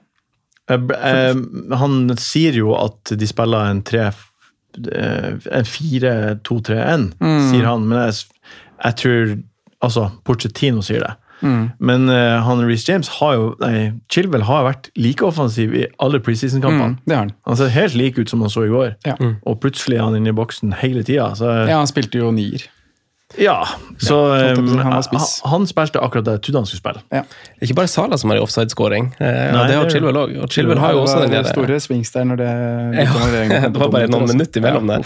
[0.69, 1.37] Eh,
[1.81, 7.07] han sier jo at de spiller en tre eh, En 4-2-3-1,
[7.49, 7.87] sier han.
[7.89, 8.27] Men jeg,
[8.85, 9.39] jeg tror
[9.79, 11.13] Altså, Porcetino sier det.
[11.79, 16.19] Men uh, han Reece James har jo Nei, Chilwell har vært like offensiv i alle
[16.19, 16.97] preseason-kampene.
[16.99, 17.31] Mm, han.
[17.47, 18.97] Han ser helt lik ut som han så i går.
[19.07, 19.15] Ja.
[19.47, 21.31] Og plutselig er han inne i boksen hele tida.
[21.39, 22.67] Ja, han spilte jo nier.
[23.37, 23.69] Ja,
[24.01, 27.03] så Ja, eh, han var han, spilte akkurat det jeg trodde han skulle spille.
[27.13, 27.21] Ja.
[27.29, 29.11] Det er ikke bare Sala som har i offside-scoring.
[29.21, 30.33] Eh, det har det- Chilwell òg.
[30.43, 33.77] Og Chilwell har jo også den det var store swings der når det Ja, det
[33.83, 35.05] var bare noen minutter imellom der.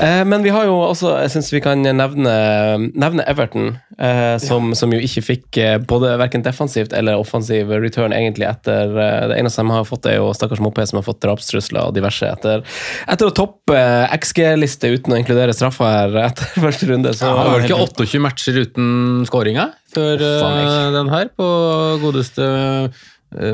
[0.00, 4.70] Eh, Men vi har jo også, jeg syns vi kan nevne, nevne Everton, eh, som,
[4.78, 9.38] som jo ikke fikk eh, både verken defensivt eller offensiv return egentlig etter eh, Det
[9.40, 12.64] eneste de har fått, er jo stakkars Mopé som har fått drapstrusler og diverse etter,
[13.10, 13.82] etter å toppe
[14.18, 17.14] XG-liste uten å inkludere straffa her etter første runde.
[17.16, 18.88] Så Det var det ikke 28 matcher uten
[19.28, 20.20] skåringa før
[20.92, 21.46] den her, på
[22.02, 23.06] godeste uh,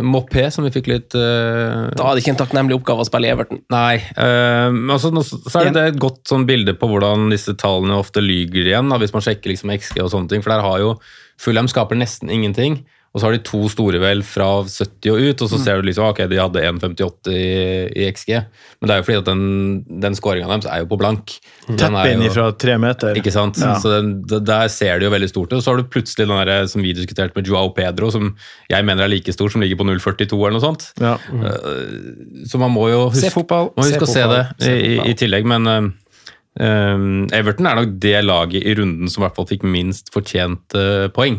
[0.06, 3.32] Mopé, som vi fikk litt uh, Da er det ikke en takknemlig oppgave å spille
[3.32, 3.58] Everton.
[3.74, 3.96] Nei.
[4.14, 5.10] Uh, men også,
[5.50, 9.00] så er det et godt sånn bilde på hvordan disse tallene ofte lyger igjen, da,
[9.02, 10.44] hvis man sjekker liksom XG og sånne ting.
[10.44, 10.94] For der har jo
[11.42, 12.84] Fulham skaper nesten ingenting.
[13.14, 15.62] Og så har de to store vel fra 70 og ut, og så Mm.
[15.62, 17.44] ser du liksom ok, de hadde 1,58 i,
[18.02, 18.32] i XG.
[18.80, 19.44] Men det er jo fordi at den,
[20.02, 21.36] den skåringa deres er jo på blank.
[21.68, 23.14] Tett Tepp er inn fra tre meter.
[23.14, 23.60] Ikke sant?
[23.62, 23.76] Ja.
[23.78, 25.60] Så den, Der ser det jo veldig stort ut.
[25.60, 28.34] Og så har du plutselig den der, som vi diskuterte med Joao Pedro, som
[28.68, 30.90] jeg mener er like stor, som ligger på 0,42 eller noe sånt.
[30.98, 31.14] Ja.
[31.30, 32.44] Mm.
[32.50, 34.98] Så man må jo huske, Se fotball, Må se huske å se det se i,
[35.06, 35.86] i, tillegg, men eh,
[36.66, 40.82] eh, Everton er nok det laget i runden som i hvert fall fikk minst fortjente
[41.06, 41.38] uh, poeng.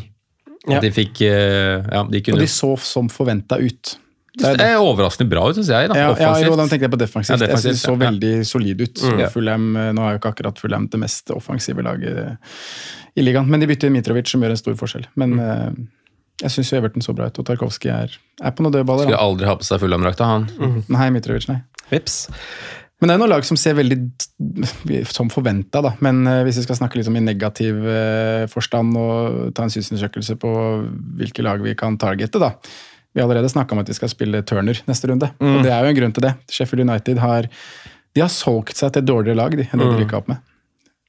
[0.69, 0.81] Ja.
[0.81, 3.95] De fikk eh, Ja, de Og de så som forventa ut.
[4.35, 5.89] Det er overraskende bra ut, syns jeg.
[5.91, 7.39] Da, Ja, ja, jo, da tenkte jeg på defensivt.
[7.39, 7.99] Ja, Jeg synes det så ja.
[8.03, 9.03] veldig solid ut.
[9.03, 9.21] Mm.
[9.31, 12.37] Fulham, eh, nå er jo ikke akkurat Fulham det mest offensive laget
[13.15, 15.07] i ligaen, men de bytter Mitrovic, som gjør en stor forskjell.
[15.13, 15.23] Mm.
[15.23, 15.85] Men mm.
[16.43, 19.07] jeg syns Everton så bra ut, og Tarkovskij er, er på noen dødballer.
[19.07, 20.49] Skulle aldri ha på seg Fulham-drakta, han.
[20.91, 21.61] Nei, Mitrovic, nei.
[21.93, 22.25] Vips.
[22.99, 23.99] Men det er noen lag som ser veldig
[25.15, 25.93] som forventa, da.
[26.03, 29.71] Men eh, hvis vi skal snakke litt om i negativ eh, forstand og ta en
[29.73, 30.51] synsundersøkelse på
[31.19, 32.53] hvilke lag vi kan targete, da.
[33.15, 35.53] Vi har allerede snakka om at vi skal spille Turner neste runde, Mm.
[35.57, 36.33] og det er jo en grunn til det.
[36.51, 37.47] Sheffield United har
[38.15, 40.01] de har solgt seg til dårligere lag de, enn det de Mm.
[40.03, 40.37] rykka opp med.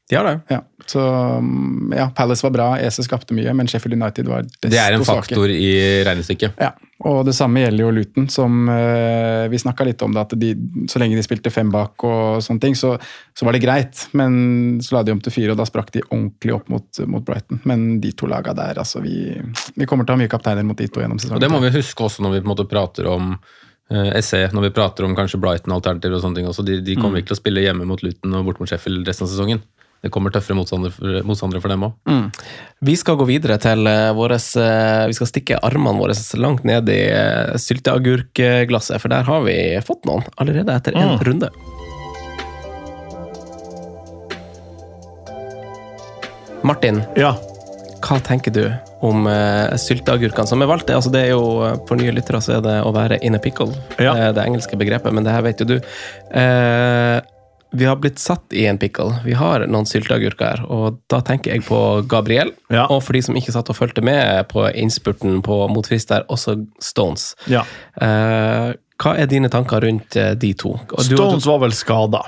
[0.06, 0.34] De har det.
[0.54, 1.00] Ja, så
[1.42, 4.94] mm, ja, Palace var bra, EC skapte mye, men Sheffield United var desto Det er
[4.94, 5.70] en faktor faktor i
[6.06, 6.60] regnestykket.
[6.62, 6.68] Ja,
[7.10, 10.52] og det samme gjelder jo Luton, som eh, vi snakka litt om det, at de,
[10.88, 12.94] så lenge de spilte fem bak og sånne ting, så,
[13.34, 14.06] så var det greit.
[14.16, 17.26] Men så la de om til fire, og da sprakk de ordentlig opp mot, mot
[17.26, 17.58] Brighton.
[17.66, 19.34] Men de to laga der, altså vi,
[19.74, 21.40] vi kommer til å ha mye kapteiner mot de to gjennom sesongen.
[21.42, 23.34] Og det må vi huske også når vi på en måte prater om
[23.90, 26.62] eh, SE, når vi prater om kanskje Brighton-alternativer og sånne ting også.
[26.70, 27.24] De, de kommer Mm.
[27.24, 29.66] ikke til å spille hjemme mot Luton og bort mot Sheffield resten av sesongen.
[30.06, 32.42] Det kommer tøffere motstandere for, motstandere for dem òg.
[32.86, 36.88] Vi skal gå videre til eh, våres, eh, Vi skal stikke armene våre langt ned
[36.94, 41.22] i eh, sylteagurkglasset, for der har vi fått noen allerede etter en Mm.
[41.26, 41.50] runde.
[46.66, 47.34] Martin, Ja.
[48.02, 48.64] hva tenker du
[49.06, 50.90] om uh, sylteagurkene som er valgt?
[50.90, 51.42] Altså, det er jo,
[51.88, 54.32] For nye lyttere så er det å være in a pickle, Ja.
[54.32, 55.76] det engelske begrepet, men det her vet jo du.
[56.34, 57.20] Eh,
[57.76, 59.20] vi har blitt satt i en pickle.
[59.24, 61.78] Vi har noen sylteagurker her, og da tenker jeg på
[62.10, 62.52] Gabriel.
[62.72, 62.86] Ja.
[62.90, 66.24] Og for de som ikke satt og fulgte med på innspurten på mot frist der,
[66.32, 67.34] også Stones.
[67.50, 67.64] Ja.
[68.00, 70.76] Eh, hva er dine tanker rundt eh, de to?
[70.78, 72.22] Og du- Stones var vel skada.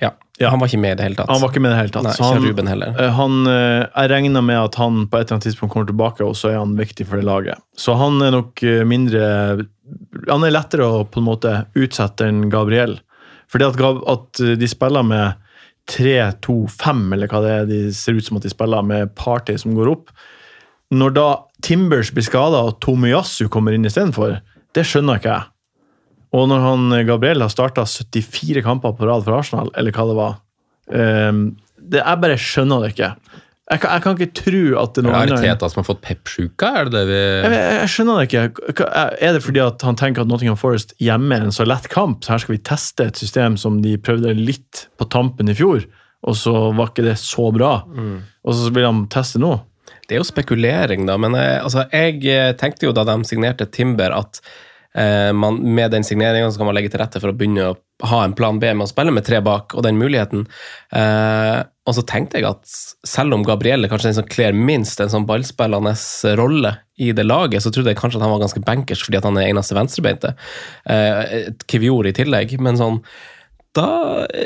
[0.00, 0.50] Ja, Ja.
[0.52, 1.30] Han var ikke med i det hele tatt.
[1.32, 2.04] Han var ikke med i det hele tatt.
[2.04, 2.96] Nei, så ikke han, Ruben heller.
[3.00, 6.20] eh, Han, eh, jeg regner med at han på et eller annet tidspunkt kommer tilbake,
[6.26, 7.56] og så er han viktig for det laget.
[7.76, 9.66] Så han er nok mindre
[10.28, 12.98] Han er lettere å på en måte utsette enn Gabriel.
[13.52, 13.82] Fordi at,
[14.12, 15.42] at eh, de spiller med
[15.90, 19.76] 3-2-5, eller hva det er de ser ut som at de spiller, med Party som
[19.76, 20.10] går opp.
[20.94, 21.26] Når da
[21.66, 24.40] Timbers blir skada og Tomiyasu kommer inn istedenfor,
[24.76, 25.50] det skjønner ikke jeg.
[26.36, 30.06] Og når han eh, Gabriel har starta 74 kamper på rad for Arsenal, eller hva
[30.10, 30.36] det var
[30.90, 31.42] um,
[31.76, 33.12] det, Jeg bare skjønner det ikke.
[33.66, 35.86] Jeg kan, jeg kan ikke tro at det er noen Er det Teta som har
[35.88, 36.68] fått pepsjuka?
[36.70, 38.84] Er det det vi jeg, jeg, jeg skjønner det ikke.
[39.26, 42.22] Er det fordi at han tenker at Nottingham Forest hjemme er en så lett kamp,
[42.22, 45.82] så her skal vi teste et system som de prøvde litt på tampen i fjor,
[46.26, 47.72] og så var ikke det så bra,
[48.46, 49.56] og så vil han teste nå?
[50.06, 53.66] Det er jo spekulering, da, men jeg, altså, jeg eh, tenkte jo da de signerte
[53.74, 54.52] Timber at eh,
[55.36, 58.34] man, med den signeringa kan man legge til rette for å begynne å ha en
[58.36, 60.44] plan B med å spille med tre bak, og den muligheten.
[60.92, 62.66] Eh, og så tenkte jeg at
[63.06, 65.94] selv om Gabriel er kanskje den som kler minst en sånn ballspillende
[66.40, 69.28] rolle i det laget, så trodde jeg kanskje at han var ganske bankers fordi at
[69.28, 70.34] han er eneste venstrebeinte.
[70.92, 73.00] Eh, Kivjor i tillegg, men sånn
[73.76, 73.86] da,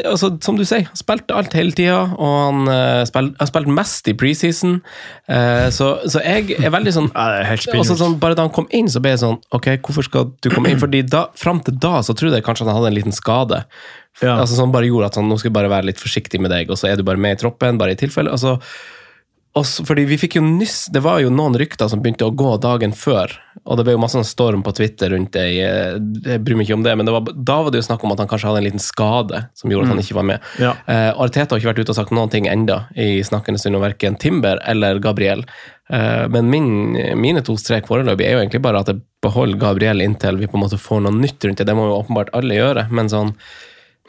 [0.09, 4.11] altså, som du sier, han spilte alt hele tida, og han uh, har spilt mest
[4.11, 4.79] i preseason.
[5.31, 8.89] Uh, så, så jeg er veldig sånn, Ja, altså, sånn Bare da han kom inn,
[8.91, 10.81] så ble jeg sånn Ok, hvorfor skal du komme inn?
[10.81, 13.63] Fordi da, Fram til da så trodde jeg kanskje han hadde en liten skade.
[14.21, 14.37] Ja.
[14.37, 16.81] Altså Som bare gjorde at sånn, nå jeg bare være litt forsiktig med deg, og
[16.81, 17.79] så er du bare med i troppen.
[17.81, 18.59] bare i tilfelle, altså
[19.61, 22.55] også, fordi vi fikk jo nyss Det var jo noen rykter som begynte å gå
[22.63, 23.33] dagen før.
[23.65, 25.45] Og det ble jo masse sånn storm på Twitter rundt det.
[25.55, 28.05] Jeg, jeg bryr meg ikke om det, men det var, da var det jo snakk
[28.07, 30.51] om at han kanskje hadde en liten skade som gjorde at han ikke var med.
[30.63, 30.75] Ja.
[30.89, 33.85] Uh, Arteta har ikke vært ute og sagt noen ting enda i snakkende stund om
[33.85, 35.45] verken Timber eller Gabriel.
[35.93, 36.71] Uh, men min,
[37.21, 40.57] mine to strek foreløpig er jo egentlig bare at jeg beholder Gabriel inntil vi på
[40.59, 41.69] en måte får noe nytt rundt det.
[41.69, 43.35] Det må jo åpenbart alle gjøre, men sånn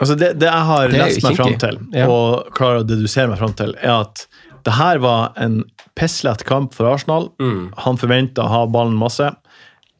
[0.01, 2.07] Altså det, det jeg har lest meg fram til, Ja.
[2.09, 4.23] og klarer å dedusere meg fram til, er at
[4.67, 5.61] det her var en
[5.97, 7.29] pisslett kamp for Arsenal.
[7.41, 7.71] Mm.
[7.85, 9.31] Han forventa å ha ballen masse.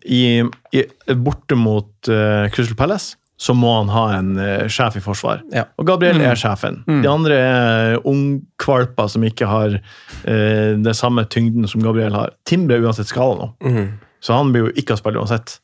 [0.02, 0.42] I,
[0.74, 5.42] i, borte mot uh, Crystal Palace så må han ha en uh, sjef i forsvar.
[5.54, 5.66] Ja.
[5.82, 6.26] Og Gabriel Mm.
[6.30, 6.84] er sjefen.
[6.88, 12.36] De andre er ungkvalper som ikke har uh, den samme tyngden som Gabriel har.
[12.46, 13.90] Timber er uansett skada nå, mhm.
[14.22, 15.58] så han blir jo ikke å spille uansett.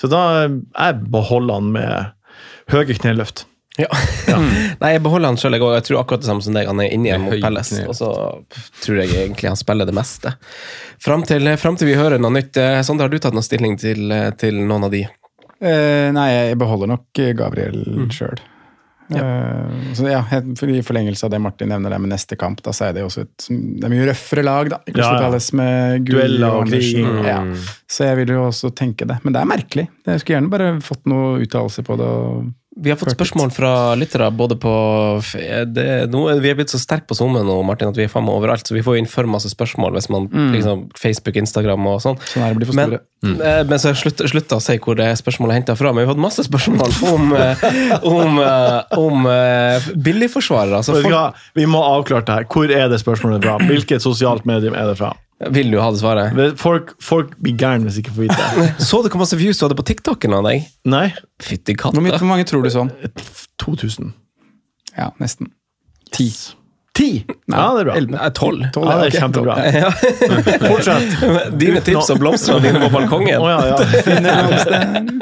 [0.00, 2.12] Så da jeg beholder han med
[2.72, 3.46] høye kneløft.
[3.80, 3.88] Ja.
[4.80, 5.56] Nei, jeg beholder han sjøl.
[5.56, 6.68] Jeg, jeg tror akkurat det samme som deg.
[6.70, 7.72] Han er inni igjen mot Pelles.
[7.90, 8.10] Og så
[8.84, 10.34] tror jeg egentlig han spiller det meste.
[11.02, 12.54] Fram til, fram til vi hører noe nytt.
[12.60, 15.02] Eh, Sondre, har du tatt noen stilling til, eh, til noen av de?
[15.58, 18.10] Eh, nei, jeg beholder nok eh, Gabriel Mm.
[18.14, 18.38] sjøl.
[19.94, 20.22] så ja,
[20.56, 23.02] for I forlengelse av det Martin nevner der med neste kamp, da så er det
[23.04, 24.78] også et Det er mye røffere lag, da.
[24.88, 25.40] Ja, ja.
[25.58, 26.94] Med Dueller og krig.
[27.04, 27.26] Andersen.
[27.28, 27.42] Ja.
[27.90, 29.18] Så jeg vil jo også tenke det.
[29.22, 29.88] Men det er merkelig.
[30.08, 32.06] Jeg skulle gjerne bare fått noe uttalelse på det.
[32.08, 34.70] og Vi har fått spørsmål fra lyttere både på
[35.70, 38.26] det, nå, Vi er blitt så sterke på SoMe nå, Martin, at vi er faen
[38.26, 38.66] meg overalt.
[38.66, 42.18] Så vi får inn for masse spørsmål hvis man liksom, Facebook, Instagram og sånn.
[42.32, 43.38] Sånn er det blir for Men, store.
[43.46, 45.92] eh, men så jeg slutt- å si hvor det spørsmålet er henta fra.
[45.92, 50.82] Men vi har fått masse spørsmål om, om, om, eh, om eh, billigforsvarere.
[50.82, 51.34] Altså, folk.
[51.54, 52.48] Vi må avklare det her.
[52.50, 53.58] Hvor er det spørsmålet fra?
[53.70, 55.14] Hvilket sosialt medium er det fra?
[55.52, 56.58] Vil du ha det svaret?
[56.60, 58.66] Folk, folk blir gærne hvis de ikke får vite det.
[58.88, 60.66] Så du hvor masse views du hadde på TikToken av deg?
[60.88, 61.06] Nei.
[61.42, 62.00] Fytti katta.
[62.00, 62.92] hvor mange tror du sånn?
[63.62, 64.12] 2000.
[64.94, 65.50] Ja, nesten.
[66.14, 66.28] Ti.
[66.94, 67.24] Ti?
[67.50, 67.94] Ja, det er bra.
[67.98, 68.14] Elleve.
[68.14, 68.60] Nei, tolv.
[68.70, 69.54] Ja, det er kjempebra.
[69.82, 69.88] Ja.
[70.68, 71.16] Fortsett.
[71.60, 73.40] Dine tips og blomstene dine på balkongen.
[73.42, 75.14] Oh, ja, ja.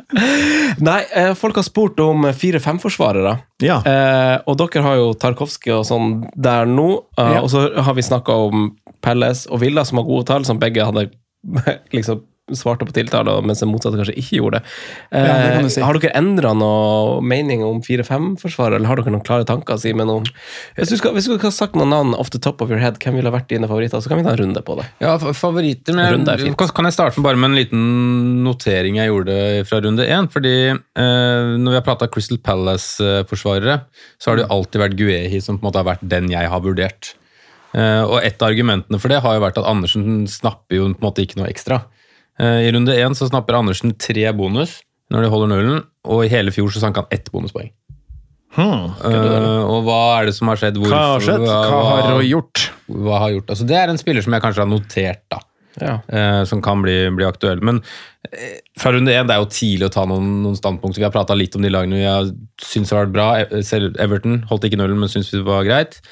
[0.83, 3.37] Nei, eh, folk har spurt om fire-fem-forsvarere.
[3.65, 3.79] Ja.
[3.89, 6.89] Eh, og dere har jo Tarkovskij og sånn der nå.
[7.19, 7.41] eh, Ja.
[7.43, 8.69] Og så har vi snakka om
[9.03, 11.09] Pelles og Villa, som har gode tall, som begge hadde
[11.93, 14.71] liksom svarte på tiltale, mens den motsatte kanskje ikke gjorde det.
[15.15, 15.81] Eh, Ja, det du si.
[15.81, 19.79] Har dere endra noe mening om 4-5-forsvaret, eller har dere noen klare tanker?
[19.79, 20.25] Simen, om
[20.77, 22.83] Hvis du skal, hvis du skal ha sagt noen navn off the top of your
[22.83, 24.03] head, hvem ville vært dine favoritter?
[24.03, 24.89] Så kan vi ta en runde på det.
[25.01, 26.59] Ja, favoritter men Runde er jeg, fint.
[26.59, 29.39] kan, kan jeg starte bare med en liten notering jeg gjorde
[29.71, 30.29] fra runde én?
[30.35, 33.81] Fordi eh, når vi har prata Crystal Palace-forsvarere,
[34.19, 36.51] så har det jo alltid vært Guehi som på en måte har vært den jeg
[36.51, 37.15] har vurdert.
[37.73, 40.99] Uh, og et av argumentene for det har jo vært at Andersen snapper jo på
[41.01, 41.79] en måte ikke noe ekstra.
[42.41, 44.81] Eh, I runde én så snapper Andersen tre bonus
[45.13, 47.73] når de holder nullen, og i hele fjor så sank han ett bonuspoeng.
[48.53, 48.93] Hmm.
[49.01, 50.77] uh, og hva er det som har skjedd?
[50.81, 51.45] Hva har skjedd?
[51.47, 52.67] Hva har Roy gjort?
[52.93, 53.53] hva har gjort?
[53.55, 55.39] Altså, det er en spiller som jeg kanskje har notert, da.
[55.81, 55.95] Ja.
[56.05, 57.63] Uh, som kan bli, bli aktuell.
[57.65, 61.01] Men uh, fra runde én det er jo tidlig å ta noen, noen standpunkter.
[61.01, 62.29] Vi har prata litt om de lagene vi har
[62.61, 63.31] syns har vært bra.
[63.41, 66.03] E- Everton holdt ikke nullen, men syns vi det var greit.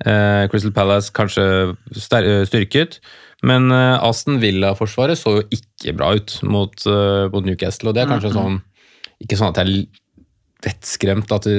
[0.00, 3.00] Eh, Crystal Palace kanskje eh, styrket.
[3.46, 7.90] Men eh, Aston Villa-forsvaret så jo ikke bra ut mot, eh, mot Newcastle.
[7.90, 8.60] Og det er kanskje sånn
[9.20, 9.88] Ikke sånn at jeg er
[10.64, 11.56] vettskremt at de,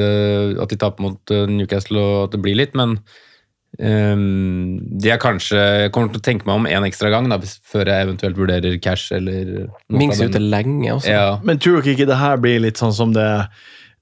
[0.62, 3.00] at de taper mot Newcastle og at det blir litt, men
[3.82, 7.40] um, de er kanskje Jeg kommer til å tenke meg om en ekstra gang da,
[7.42, 11.10] hvis, før jeg eventuelt vurderer cash eller noe Mings ute lenge også.
[11.10, 11.40] Ja.
[11.42, 13.26] Men tror dere ikke det her blir litt sånn som det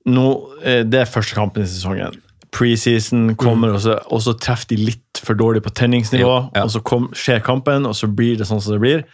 [0.08, 0.28] nå,
[0.63, 2.19] Det er første kampen i sesongen
[2.55, 3.75] preseason kommer, mm.
[3.75, 6.31] og, så, og så treffer de litt for dårlig på tenningsnivå.
[6.31, 6.65] Ja, ja.
[6.65, 9.05] Og så kom, skjer kampen, og så blir det sånn som det blir.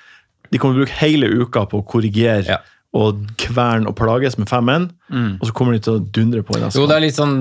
[0.52, 2.62] De kommer til å bruke hele uka på å korrigere ja.
[2.96, 4.90] og kvern og plages med 5-1.
[5.12, 5.36] Mm.
[5.38, 6.56] Og så kommer de til å dundre på.
[6.58, 7.36] Det, jo, det er litt sånn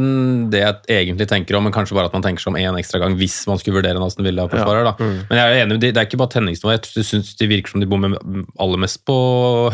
[0.53, 3.01] det jeg egentlig tenker om, men kanskje bare at man tenker seg om én ekstra
[3.01, 4.91] gang hvis man skulle vurdere en Aston Villa-forsvarer.
[4.91, 4.95] Ja.
[4.99, 5.23] Mm.
[5.31, 7.89] Men jeg er enig, det, er ikke bare tenningsnivå Jeg syns de virker som de
[7.89, 8.17] bommer
[8.61, 9.17] aller mest på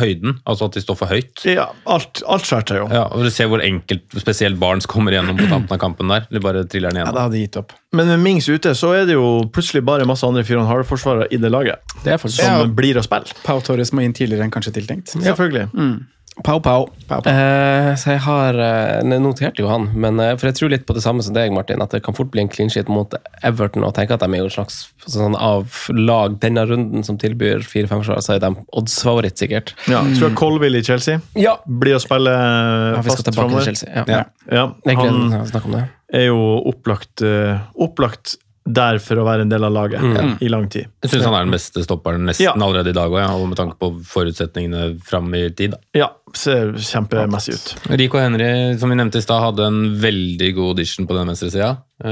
[0.00, 0.38] høyden.
[0.44, 1.44] Altså at de står for høyt.
[1.48, 2.86] Ja, alt, alt skjærer seg jo.
[2.94, 6.28] Ja, og Du ser hvor enkelt spesielt Barnes kommer gjennom på tampen av kampen der.
[6.30, 7.14] Eller bare triller den igjennom.
[7.14, 7.74] Ja, det hadde gitt opp.
[7.96, 11.40] Men med Mings ute, så er det jo plutselig bare masse andre Fyron Harald-forsvarere i
[11.42, 11.82] det laget.
[12.04, 12.70] Det er faktisk Som ja.
[12.80, 13.34] blir å spille.
[13.42, 15.16] Pau Torres må inn tidligere enn kanskje tiltenkt.
[15.16, 15.66] Selvfølgelig.
[15.74, 15.96] Mm.
[16.44, 16.86] Pau, pau.
[17.08, 17.30] Pau, pau.
[17.30, 20.86] Eh, så jeg har eh, jeg noterte jo han, men eh, for jeg tror litt
[20.88, 23.14] på det samme som deg, Martin, at det kan fort bli en clean shit mot
[23.46, 27.18] Everton, og tenke at de er jo en slags sånn av lag denne runden som
[27.20, 29.74] tilbyr 4-5 forsvarere, så er de oddsfavoritt, sikkert.
[29.90, 33.72] Ja, tror jeg Colville i Chelsea Ja, blir å spille ja vi skal fast framover.
[33.86, 34.04] Ja.
[34.08, 34.22] Ja.
[34.50, 34.66] Ja,
[35.00, 35.74] han
[36.10, 36.38] er jo
[36.70, 38.36] opplagt, eh, opplagt
[38.76, 40.86] der for å være en del av laget i lang tid.
[41.02, 42.52] Jeg syns han er den beste stopperen nesten Ja.
[42.54, 45.72] allerede i dag òg, ja, og med tanke på forutsetningene fram i tid.
[45.76, 45.78] da.
[45.94, 47.74] Ja, ser kjempemessig ut.
[47.98, 51.50] Rico Henry, som vi nevnte i stad, hadde en veldig god audition på den venstre
[51.50, 51.70] sida.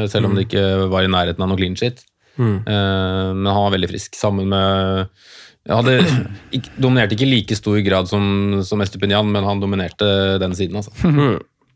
[0.09, 2.05] Selv om det ikke var i nærheten av noe clean shit.
[2.38, 2.59] Mm.
[2.66, 5.09] Eh, Men han var veldig frisk, sammen med
[5.68, 5.99] hadde,
[6.81, 10.77] Dominerte ikke i like stor grad som, som Estupinian, men han dominerte den siden.
[10.81, 10.92] altså.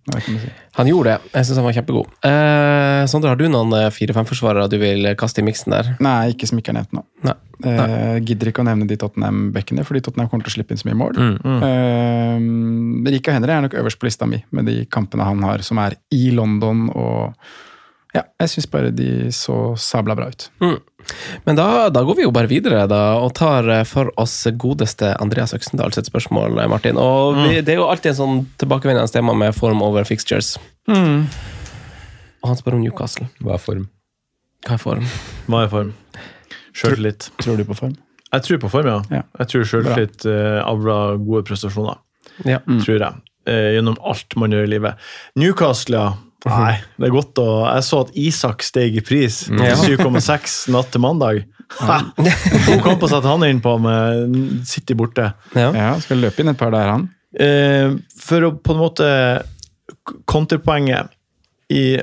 [0.02, 0.34] Si.
[0.80, 1.30] Han gjorde det.
[1.30, 2.14] Jeg syns han var kjempegod.
[2.26, 5.92] Eh, Sondre, har du noen eh, 4-5-forsvarere du vil kaste i miksen der?
[6.02, 7.04] Nei, ikke som ikke er nevnt nå.
[7.22, 7.36] Nei.
[7.70, 10.88] Eh, gidder ikke å nevne de Tottenham-bekkene, fordi Tottenham kommer til å slippe inn så
[10.90, 11.20] mye mål.
[11.22, 11.60] Mm.
[11.68, 15.78] Eh, Rika Henry er nok øverst på lista mi, med de kampene han har, som
[15.82, 16.88] er i London.
[16.90, 17.38] og
[18.12, 20.48] ja, Jeg syns bare de så sabla bra ut.
[21.46, 25.14] Men da, da går vi jo bare videre da, og tar eh, for oss godeste
[25.22, 27.00] Andreas Øksendal sitt spørsmål, eh, Martin.
[27.00, 30.54] Og vi, Det er jo alltid en sånn tilbakevendende tema med form over fixtures.
[32.42, 33.28] Og han spør om Newcastle.
[33.42, 33.88] Hva er form?
[34.66, 35.10] Hva er form?
[35.48, 35.92] Hva er form?
[36.76, 37.30] Sjøltillit.
[37.42, 37.96] Tror du på form?
[38.32, 39.00] Jeg tror på form, ja.
[39.12, 39.22] Ja.
[39.42, 42.00] Jeg tror sjøltillit uh, avler gode prestasjoner.
[42.48, 42.62] Ja.
[42.64, 43.22] Tror jeg.
[43.48, 45.10] Uh, gjennom alt man gjør i livet.
[45.38, 46.31] Newcastle, ja.
[46.48, 49.44] Nei, det er godt å Jeg så at Isak steg i pris.
[49.52, 49.62] Mm.
[49.62, 51.42] 7,6 natt til mandag.
[51.80, 51.98] Ha!
[52.16, 55.30] To kamper satte han inn på med City borte.
[55.54, 57.06] Ja, skal løpe inn et par der, han.
[57.32, 59.06] Eh, for å på en måte
[60.28, 61.12] Konterpoenget
[61.72, 62.00] i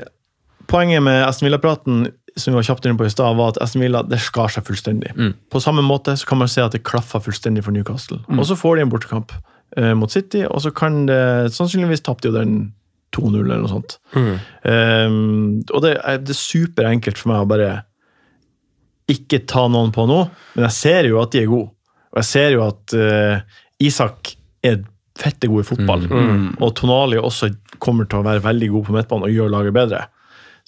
[0.70, 2.04] Poenget med Aston Villa-praten
[2.36, 4.62] som vi var kjapt inne på i stad, var at Aston Villa det skar seg
[4.66, 5.10] fullstendig.
[5.18, 5.32] Mm.
[5.50, 8.20] På samme måte så kan man se at det klaffa fullstendig for Newcastle.
[8.28, 8.38] Mm.
[8.38, 9.34] Og så får de en bortekamp
[9.76, 12.72] eh, mot City, og så kan det Sannsynligvis tapte jo den
[13.16, 13.96] 2-0 eller noe sånt.
[14.14, 14.34] Mm.
[14.64, 17.72] Um, og det er, det er superenkelt for meg å bare
[19.10, 20.20] ikke ta noen på nå,
[20.54, 21.72] men jeg ser jo at de er gode.
[22.10, 24.34] Og jeg ser jo at uh, Isak
[24.66, 24.82] er
[25.20, 26.06] fette god i fotball.
[26.06, 26.46] Mm.
[26.62, 27.50] Og Tonali også
[27.82, 30.04] kommer til å være veldig god på midtbanen og gjøre laget bedre.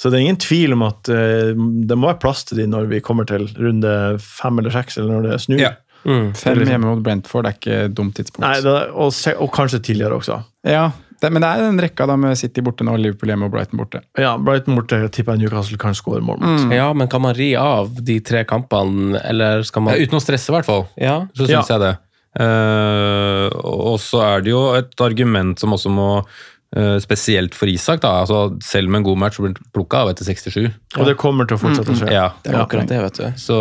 [0.01, 2.91] Så det er ingen tvil om at uh, det må være plass til de når
[2.91, 5.63] vi kommer til runde fem eller seks, eller når det snur.
[5.63, 5.75] Ja.
[6.03, 6.33] Mm.
[6.35, 8.43] Fem hjemme mot Brentford er ikke et dumt tidspunkt.
[8.43, 10.41] Nei, det, og, se, og kanskje tidligere også.
[10.67, 10.89] Ja,
[11.23, 13.81] det, Men det er den rekka da med City borte nå, Liverpool hjemme og Brighton
[13.81, 14.03] borte.
[14.19, 16.65] Ja, Brighton borte tipper jeg Newcastle kan skåre mål mot.
[16.67, 16.75] Mm.
[16.75, 20.25] Ja, men kan man ri av de tre kampene, eller skal man Ja, uten å
[20.25, 20.89] stresse, i hvert fall.
[21.01, 21.23] Ja.
[21.39, 21.95] Så syns jeg det.
[22.33, 28.01] Uh, og så er det jo et argument som også må uh, Spesielt for Isak,
[28.05, 28.15] da.
[28.23, 30.71] Altså, selv med en god match så blir han plukka av etter 67.
[30.97, 32.09] Og det kommer til å fortsette å skje.
[32.15, 32.31] Ja.
[32.45, 33.27] Det er akkurat det, vet du.
[33.43, 33.59] Så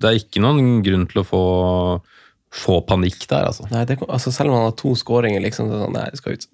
[0.00, 1.44] det er ikke noen grunn til å få,
[2.50, 3.66] få panikk der, altså.
[3.70, 6.34] Nei, det, altså selv om han har to skåringer, liksom, så sånn, nei, det skal
[6.34, 6.46] ut.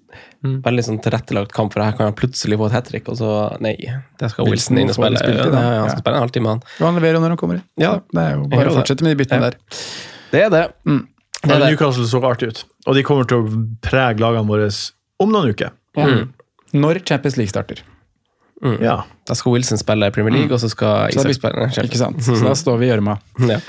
[0.67, 3.31] Veldig sånn tilrettelagt kamp, for her kan han plutselig få et hat trick, og så
[3.65, 3.73] nei.
[4.21, 5.23] Det skal Wilson Wilson inn og spille.
[5.25, 5.87] Ja, ja, han Ja.
[5.89, 6.61] skal spille en halvtime, han.
[6.77, 7.63] Og han leverer jo når han kommer inn.
[7.81, 7.95] Ja.
[8.13, 9.49] Det er jo bare å fortsette med de byttene Ja.
[9.49, 9.57] der.
[10.31, 10.63] Det er det.
[10.85, 11.07] Mm.
[11.41, 11.69] Det er det.
[11.71, 14.69] Newcastle så artig ut, og de kommer til å prege lagene våre
[15.19, 15.71] om noen uker.
[15.97, 16.29] Mm.
[16.77, 17.81] Når Champions League starter.
[18.81, 19.03] Ja.
[19.27, 22.23] Da skal Wilson spille i Premier League, og så skal Isak spille Ikke sant?
[22.25, 23.17] Så da står vi i gjørma.
[23.51, 23.59] Ja.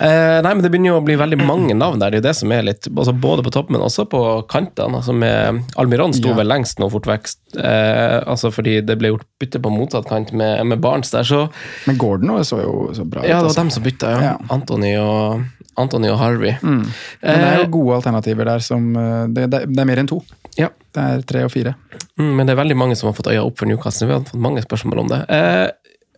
[0.00, 2.12] Eh, nei, men Det begynner jo å bli veldig mange navn der.
[2.14, 5.00] Det er jo det som er litt, altså Både på toppen, men også på kantene.
[5.00, 6.36] altså med Almiron sto Ja.
[6.38, 7.40] vel lengst nå, fort vekst.
[7.58, 11.26] Eh, altså fordi det ble gjort bytte på motsatt kant med, med Barents der.
[11.26, 11.48] så
[11.86, 13.28] Men Gordon også så jo så bra ut.
[13.28, 13.56] Ja, det altså.
[13.58, 14.20] var dem som bytta, ja.
[14.30, 14.36] Ja.
[14.54, 15.42] Anthony og,
[15.78, 16.56] Anthony og Harvey.
[16.62, 16.82] Mm.
[17.22, 20.02] Men det er Eh, jo gode alternativer der som eh, Det, det, det er mer
[20.02, 20.20] enn to.
[20.58, 20.68] Ja.
[20.94, 21.76] Det er tre og fire.
[22.18, 24.08] Mm, men det er veldig mange som har fått øya opp for Newcastle.
[24.10, 25.20] Vi har fått mange spørsmål om det.
[25.30, 25.68] Eh,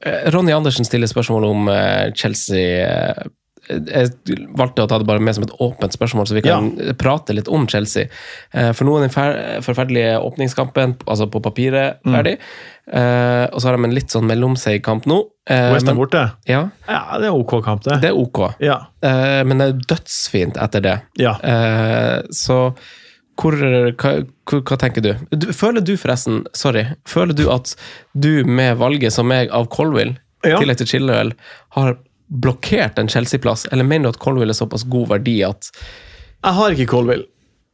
[0.09, 2.89] eh, Ronny Andersen stiller spørsmål om eh, Chelsea.
[2.89, 3.31] Eh,
[3.71, 4.11] jeg
[4.59, 7.47] valgte å ta det bare med som et åpent spørsmål, så vi kan prate litt
[7.49, 8.09] om Chelsea.
[8.51, 12.39] Eh, for nå er den forferdelige åpningskampen altså på papiret ferdig.
[12.91, 15.21] Eh, og så har de en litt sånn mellomseigkamp nå.
[15.49, 16.23] Eh, West Ham men- borte?
[16.49, 18.01] Ja, Ja, det er OK kamp, det.
[18.03, 18.55] det er ok.
[18.61, 18.81] Ja.
[19.05, 20.97] uh, men det er dødsfint etter det.
[21.19, 21.37] Ja.
[21.43, 22.75] Eh, så
[23.39, 24.13] hvor, hva,
[24.47, 25.15] hva, tenker du?
[25.53, 27.75] Føler du forresten, sorry, føler du at
[28.19, 30.59] du med valget som meg av Colville, i Ja.
[30.59, 31.33] tillegg til Chilwell,
[31.79, 31.97] har
[32.31, 35.71] blokkert en Chelsea-plass, eller mener du at Colville er såpass god verdi at
[36.43, 37.25] Jeg har ikke Colville.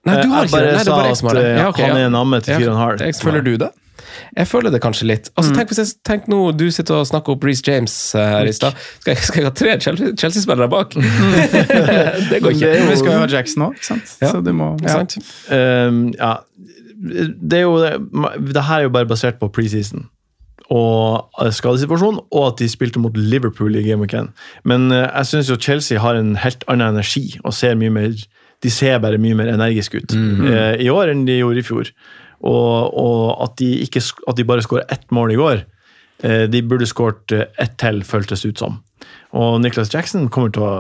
[0.07, 0.73] Nei, du har jeg ikke det.
[0.73, 2.77] Nei, det sa bare at eh, Ja, okay, han er en amme til fire og
[2.77, 3.01] en halv.
[3.03, 3.71] er Føler du det?
[4.37, 5.31] Jeg føler det kanskje litt.
[5.37, 8.49] Altså, tenk, hvis jeg, tenk nå, Du sitter og snakker opp Reece James eh, her
[8.51, 8.77] i stad.
[9.01, 10.95] Skal, jeg- skal jeg ha tre Chelsea- Chelsea-spillere bak?
[12.31, 12.73] det går ikke.
[12.91, 14.15] Vi skal jo ha Jackson òg, ikke sant?
[14.23, 14.31] Ja.
[14.33, 14.99] Så du må ja.
[15.01, 15.19] sant?
[15.51, 16.35] Um, ja.
[16.99, 17.93] Det er jo det,
[18.55, 20.09] det her er jo bare basert på preseason
[20.69, 24.27] og skadesituasjonen, og at de spilte mot Liverpool i Game Week 1.
[24.69, 28.13] Men eh, jeg syns jo Chelsea har en helt annen energi og ser mye mer
[28.61, 31.91] De ser bare mye mer energiske ut eh, i år enn de gjorde i fjor.
[32.41, 35.57] Og, og at, de ikke, at de bare skårer ett mål i går
[36.23, 38.79] eh, De burde skåret eh, ett til, føltes ut som.
[39.35, 40.75] Og Nicholas Jackson kommer til å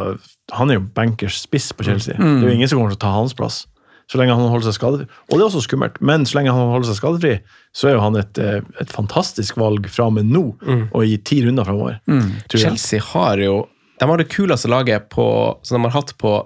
[0.58, 2.14] Han er jo bankers spiss på Chelsea.
[2.16, 3.66] Det er jo ingen som kommer til å ta hans plass.
[4.08, 5.04] Så lenge han holder seg skadefri.
[5.28, 7.32] Og det er også skummelt, men så lenge han holder seg skadefri,
[7.76, 10.44] så er jo han et, eh, et fantastisk valg fra og med nå,
[10.88, 11.98] og i ti runder framover.
[12.08, 12.30] jeg.
[12.54, 13.66] Chelsea har jo
[13.98, 16.38] De har det kuleste laget på, som de har hatt på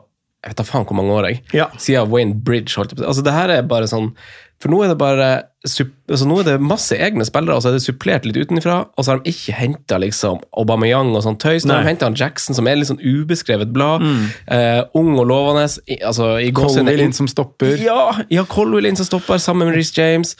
[0.43, 1.43] jeg vet da faen hvor mange år, jeg.
[1.55, 1.69] Ja.
[1.79, 2.75] Siden Wayne Bridge.
[2.75, 3.05] holdt på.
[3.07, 4.09] Altså, det her er bare sånn
[4.63, 5.31] For nå er det bare
[5.65, 8.81] altså, nå er det masse egne spillere, og så er det supplert litt utenfra.
[8.97, 11.67] Og så har de ikke henta liksom, Aubameyang og sånn tøys.
[11.67, 14.05] Nå har de henta Jackson, som er litt sånn ubeskrevet blad.
[14.51, 15.69] Eh, ung og lovende.
[15.87, 17.77] I, altså, i gåseøyne- inn som stopper.
[17.83, 20.37] ja, ja Colwell inn som stopper, sammen med Reece James.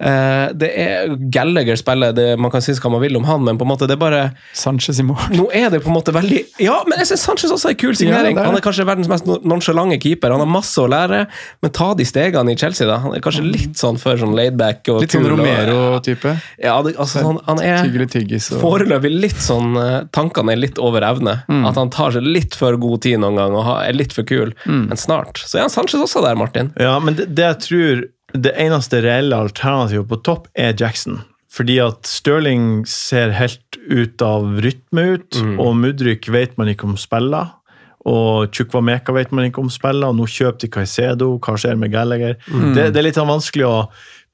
[0.00, 3.58] Eh, det er Gallagher spiller, det, man kan synes hva man vil om han, men
[3.58, 4.22] på en måte det er bare
[4.52, 5.22] Sanchez i mål.
[5.38, 7.80] Nå er det på en måte veldig Ja, men jeg syns Sanchez også er en
[7.84, 8.36] kul signering.
[8.36, 10.34] Ja, er Han er kanskje verdens mest nonchalante keeper.
[10.34, 11.24] Han har masse å lære,
[11.62, 12.98] men ta de stegene i Chelsea, da.
[13.04, 16.34] Han er kanskje litt sånn før sånn laidback og Litt sånn Romero-type.
[16.62, 17.84] Ja, det, altså, han, han er.
[17.84, 18.62] Og...
[18.62, 21.38] foreløpig litt sånn eh, Tankene er litt over evne.
[21.48, 21.64] Mm.
[21.70, 24.54] At han tar seg litt for god tid noen gang og er litt for kul.
[24.64, 24.88] Mm.
[24.90, 26.72] Men snart så er han Sanchez også der, Martin.
[26.80, 28.04] Ja, men det, det jeg tror
[28.34, 31.22] det eneste reelle alternativet på topp er Jackson.
[31.54, 36.96] Fordi at Stirling ser helt ut av rytme ut, og Mudryk vet man ikke om
[36.98, 37.52] spiller.
[38.04, 41.30] Og Chukwameka vet man ikke om spiller, og nå kjøper de Caicedo.
[41.40, 42.36] Hva skjer med Gallagher?
[42.74, 43.78] Det, det er litt sånn vanskelig å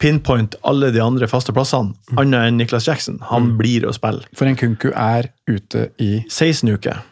[0.00, 3.20] pinpointe alle de andre faste plassene, annet enn Niklas Jackson.
[3.28, 4.24] Han blir å spille.
[4.34, 7.02] For en kunku er ute i 16 uker.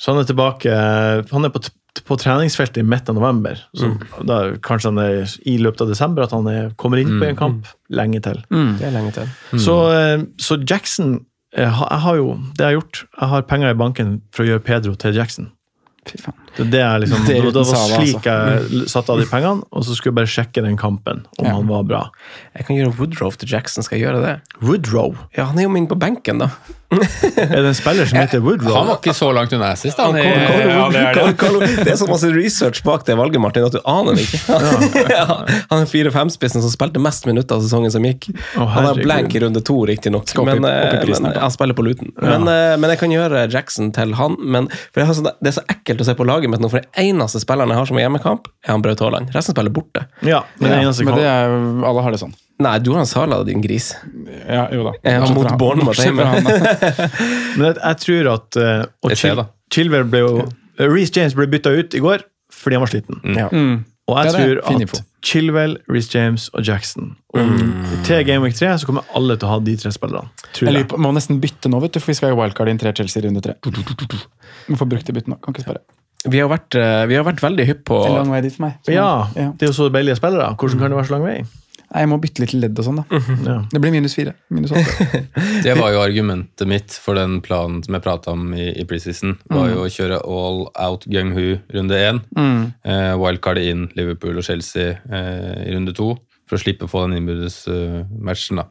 [0.00, 0.72] Så han er tilbake
[1.30, 1.60] Han er på,
[2.08, 3.58] på treningsfeltet i midten av november.
[3.76, 3.90] Så
[4.28, 7.36] da Kanskje han er i løpet av desember at han er, kommer inn på en
[7.36, 8.40] kamp lenge til.
[8.78, 9.28] Det er lenge til.
[9.60, 11.18] Så, eh, så Jackson
[11.56, 13.00] jeg har, Jeg har jo det jeg har gjort.
[13.20, 15.50] Jeg har penger i banken for å gjøre Pedro til Jackson.
[16.04, 16.49] Fy faen.
[16.56, 19.84] Det, er liksom, Det er det, var Salah, slik jeg satte av de pengene, og
[19.86, 21.54] så skulle jeg bare sjekke den kampen, om Ja.
[21.58, 22.02] han var bra.
[22.58, 23.82] Jeg kan gjøre Woodrow til Jackson.
[23.86, 24.36] Skal jeg gjøre det?
[24.60, 25.14] Woodrow?
[25.36, 26.50] Ja, han er jo min på benken, da.
[26.90, 28.74] Er det en spiller som heter Woodrow?
[28.74, 29.94] Han var ikke så langt unna sist.
[29.96, 30.08] da.
[30.08, 31.68] Han Det, kom, ja, det er det.
[31.86, 34.58] Det er så masse research bak det valget, Martin, at du aner det ikke.
[35.12, 35.26] Ja,
[35.70, 38.26] han er 4-5-spissen som spilte mest minutter av sesongen som gikk.
[38.58, 42.10] Oh, Han er blank i runde to, riktignok, men, eh, men han spiller på Luton.
[42.18, 44.34] Men, eh, men jeg kan gjøre Jackson til han.
[44.42, 46.70] Men, for jeg har sånn, det er så ekkelt å se på laget mitt nå,
[46.72, 49.30] for den eneste spilleren jeg har som er hjemmekamp, er han Braut Haaland.
[49.36, 50.06] Resten spiller borte.
[50.26, 51.56] Ja, men det Ja, eneste men det er,
[51.90, 52.34] alle har det sånn.
[52.60, 53.92] Nei, du har en Sala, din gris.
[54.44, 54.92] Ja, jo da.
[55.06, 55.56] Jeg har mot han.
[55.60, 56.26] Bournemouth hjemme.
[56.28, 56.82] han, da.
[57.56, 59.40] Men jeg, jeg tror at uh, og Chil
[59.72, 60.32] Chilver ble jo
[60.80, 63.20] Reece James ble bytta ut i går fordi han var sliten.
[63.36, 63.46] Ja.
[63.48, 63.84] Mm.
[64.10, 65.00] Og jeg tror at.
[65.22, 67.50] Chilwell, Reece James og Jackson om,
[68.06, 70.30] Til Game Week 3 så kommer alle til å ha de tre spillerne.
[70.64, 72.92] Lurer på, må nesten bytte nå, vet du, for vi skal ha wildcard inn tre
[72.96, 73.58] Chelsea i runde tre.
[73.60, 75.84] Vi får brukt det byttet nå, kan ikke spørre.
[76.28, 78.66] Vi har vært, eh, vi har vært veldig hypp på En lang vei dit for
[78.66, 78.74] meg.
[78.84, 79.52] Så- Ja, ja.
[79.56, 80.54] det er jo så deilige spillere.
[80.56, 81.44] Hvordan kan det være så lang vei?
[81.92, 83.04] Nei, Jeg må bytte litt ledd og sånn, da.
[83.50, 83.64] Ja.
[83.72, 84.34] Det blir minus fire.
[84.50, 85.26] Minus åtte.
[85.64, 89.38] Det var jo argumentet mitt for den planen som jeg prata om i, i preseason.
[89.50, 89.74] Var Mm.
[89.74, 92.20] jo å kjøre all out gung-hu runde én.
[92.84, 96.16] Eh, wildcard inn Liverpool og Chelsea eh, i runde to.
[96.46, 98.64] For å slippe å få den innbyrdes uh, matchen, da.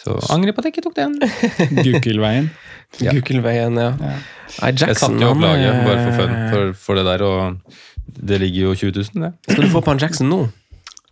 [0.00, 1.16] Så angrer på at jeg ikke tok den.
[1.86, 2.50] Gukelveien.
[2.98, 3.14] Ja.
[3.14, 3.92] Gukelveien, ja.
[4.00, 8.16] Nei, Jeg satte jo opp laget eh, bare for fun for, for det der, og
[8.30, 9.32] det ligger jo 20 000, det.
[9.52, 10.40] Skal du få på han Jackson nå,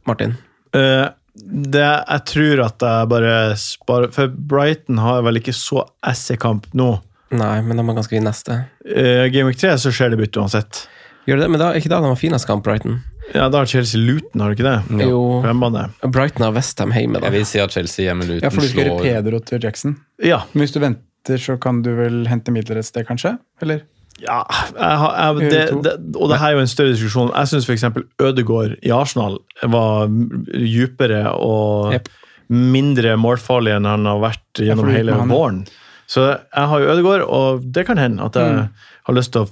[0.09, 0.35] Martin?
[0.75, 1.07] Uh,
[1.39, 6.91] det, jeg tror at jeg bare sparer For Brighton har vel ikke så S-kamp nå.
[7.39, 8.63] Nei, men de har ganske fin neste.
[8.89, 10.87] Uh, Game Week 3 så skjer det bytte uansett.
[11.29, 11.51] Gjør det det?
[11.53, 12.99] Men da, ikke da de har finest kamp, Brighton?
[13.35, 15.05] Ja, Da har Chelsea Luton, har du ikke det?
[15.05, 15.19] Jo.
[15.45, 15.83] Hjemmebane.
[16.09, 17.29] Brighton har Westham hjemme, da.
[17.29, 19.61] Jeg vil si at Chelsea hjemme Luton slår Ja, for du skal gjøre Pedro til
[19.67, 19.97] Jackson.
[20.25, 20.39] Ja.
[20.55, 23.37] Men hvis du venter, så kan du vel hente midler et sted, kanskje?
[23.61, 23.85] Eller?
[24.19, 24.41] ja
[24.75, 27.29] jeg, har- jeg, det, det, og det her er jo en større diskusjon.
[27.37, 27.85] Jeg syns f.eks.
[28.19, 29.37] Ødegaard i Arsenal
[29.71, 32.09] var dypere og yep.
[32.51, 35.61] mindre målfarlig enn han har vært gjennom hele våren.
[36.09, 38.69] Så jeg har jo Ødegaard, og det kan hende at jeg Mm.
[39.05, 39.49] har lyst til å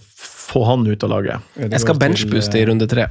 [0.56, 1.56] få han ut av laget.
[1.60, 3.10] Jeg skal benchbooste i runde tre.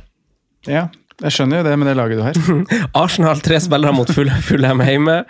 [0.66, 0.88] Ja,
[1.24, 2.40] jeg skjønner jo det med det laget du har.
[3.04, 5.22] Arsenal tre spillere mot Fulham hjemme.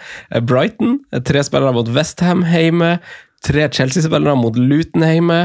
[0.48, 2.96] Brighton tre spillere mot Westham hjemme.
[3.46, 5.40] Tre Chelsea-spillere mot Luton hjemme.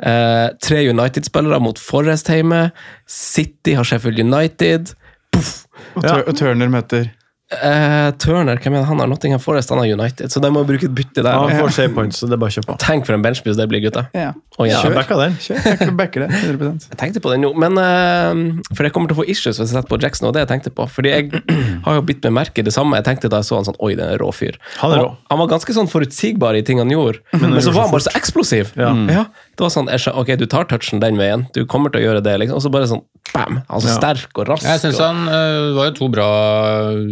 [0.00, 2.70] Eh, tre United-spillere mot Forest hjemme.
[3.04, 4.94] City har Sheffield United.
[5.34, 5.66] Puff.
[5.98, 6.22] Og, ja.
[6.24, 7.10] og Turner møter
[7.52, 9.10] Eh, Turner, hvem er det han har?
[9.10, 10.32] Nottingham Forest, han har United.
[10.32, 11.32] Så de må bruke et bytte der.
[11.32, 12.76] Han får save points, så det er bare å kjøpe.
[12.82, 14.06] Tenk for en benchbus det blir, gutta.
[14.16, 14.32] Ja.
[14.60, 14.94] Jenter.
[14.94, 15.36] backa den.
[15.40, 16.28] Kjør, backer det.
[16.42, 19.56] 100 Jeg tenkte på den jo, men uh, For jeg kommer til å få issues
[19.56, 20.86] hvis jeg setter på Jackson, og det jeg tenkte på.
[20.92, 21.42] Fordi jeg
[21.86, 22.98] har jo bitt meg merke i det samme.
[23.00, 24.58] Jeg tenkte da jeg så han sånn Oi, det er en rå fyr.
[24.82, 25.14] Han er rå.
[25.32, 28.12] Han var ganske sånn forutsigbar i ting han gjorde, men, så var han bare så
[28.18, 28.74] eksplosiv.
[28.78, 28.92] Ja.
[29.12, 29.24] Ja,
[29.56, 32.24] det var sånn, jeg Ok, du tar touchen den veien, du kommer til å gjøre
[32.24, 32.58] det, liksom.
[32.58, 33.60] Og så bare sånn bam!
[33.68, 33.94] Altså Ja.
[33.96, 34.66] sterk og rask.
[34.66, 36.26] Jeg synes han Det var jo to bra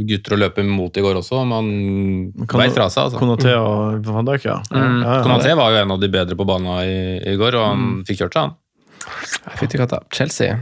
[0.08, 1.42] gutter å løpe mot i går også.
[1.48, 1.70] Man
[2.36, 3.20] veit fra seg, altså.
[3.20, 4.58] Konaté og Van Dijk, ja.
[4.70, 5.00] Mm.
[5.02, 5.22] ja, ja.
[5.24, 8.22] Konaté var jo en av de bedre på banen i, i går, og han fikk
[8.24, 9.56] kjørt seg, han.
[9.56, 10.02] Fytti katta.
[10.12, 10.58] Chelsea.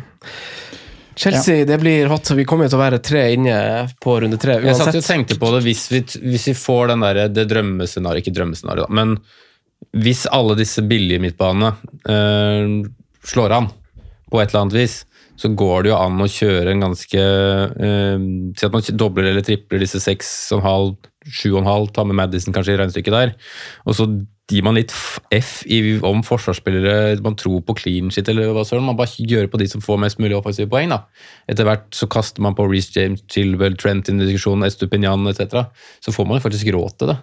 [1.18, 2.30] Chelsea, det blir hot.
[2.30, 3.56] Vi kommer jo til å være tre inne
[4.02, 4.60] på runde tre.
[4.62, 7.48] Jeg satt jo og tenkte på det hvis vi, hvis vi får den der, det
[7.50, 9.16] drømmescenarioet, ikke drømmescenarioet, da, men
[9.98, 11.72] hvis alle disse billige midtbanene
[12.10, 12.86] øh,
[13.26, 13.68] slår an
[14.30, 14.96] på et eller annet vis,
[15.38, 18.24] så går det jo an å kjøre en ganske eh,
[18.58, 20.96] Si at man dobler eller tripler disse 6,5,
[21.28, 23.34] 7,5, ta med Madison kanskje i regnestykket der,
[23.86, 24.08] og så
[24.48, 24.94] gir man litt
[25.34, 28.86] F i, om forsvarsspillere man tror på clean shit, eller hva søren.
[28.86, 30.94] Man bare gjør på de som får mest mulig offensive poeng.
[30.94, 31.02] da.
[31.50, 35.68] Etter hvert så kaster man på Reece James, Chilwell, Trent i diskusjonen, Estupinian etc.
[36.04, 37.18] Så får man jo faktisk råd til det.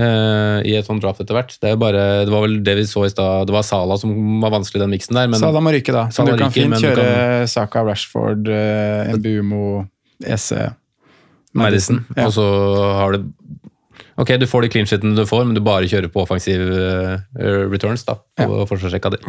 [0.00, 1.52] eh, I et sånt draft etter hvert.
[1.60, 3.50] Det, er bare, det var vel det vi så i stad.
[3.50, 5.28] Det var Sala som var vanskelig i den miksen der.
[5.28, 6.08] Men Sala må ryke, da.
[6.08, 7.50] Så Salah du kan ryker, fint kjøre kan...
[7.52, 9.66] Saka, Rashford, uh, Mbumo,
[10.24, 10.48] EC
[11.52, 12.06] Madison.
[12.16, 12.30] Ja.
[12.30, 12.48] Og så
[12.96, 13.28] har du
[14.20, 17.14] Ok, du får de clean shitene du får, men du bare kjører på offensiv eh,
[17.72, 19.22] returns da, på forsvarsrekka di.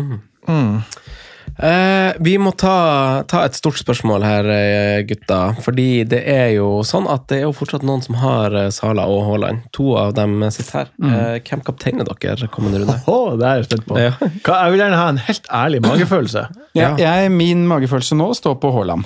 [1.57, 5.39] Eh, vi må ta, ta et stort spørsmål her, eh, gutta.
[5.61, 9.05] Fordi det er jo sånn at det er jo fortsatt noen som har eh, Sala
[9.11, 9.67] og Haaland.
[9.77, 10.91] To av dem sitter her.
[10.97, 11.13] Mm.
[11.13, 12.97] Eh, hvem kapteiner dere kommende runde?
[13.11, 13.99] Oh, det er jeg spent på.
[14.01, 14.15] Ja.
[14.19, 16.47] Jeg vil gjerne ha en helt ærlig magefølelse.
[16.79, 19.05] Ja, jeg, min magefølelse nå står på Haaland.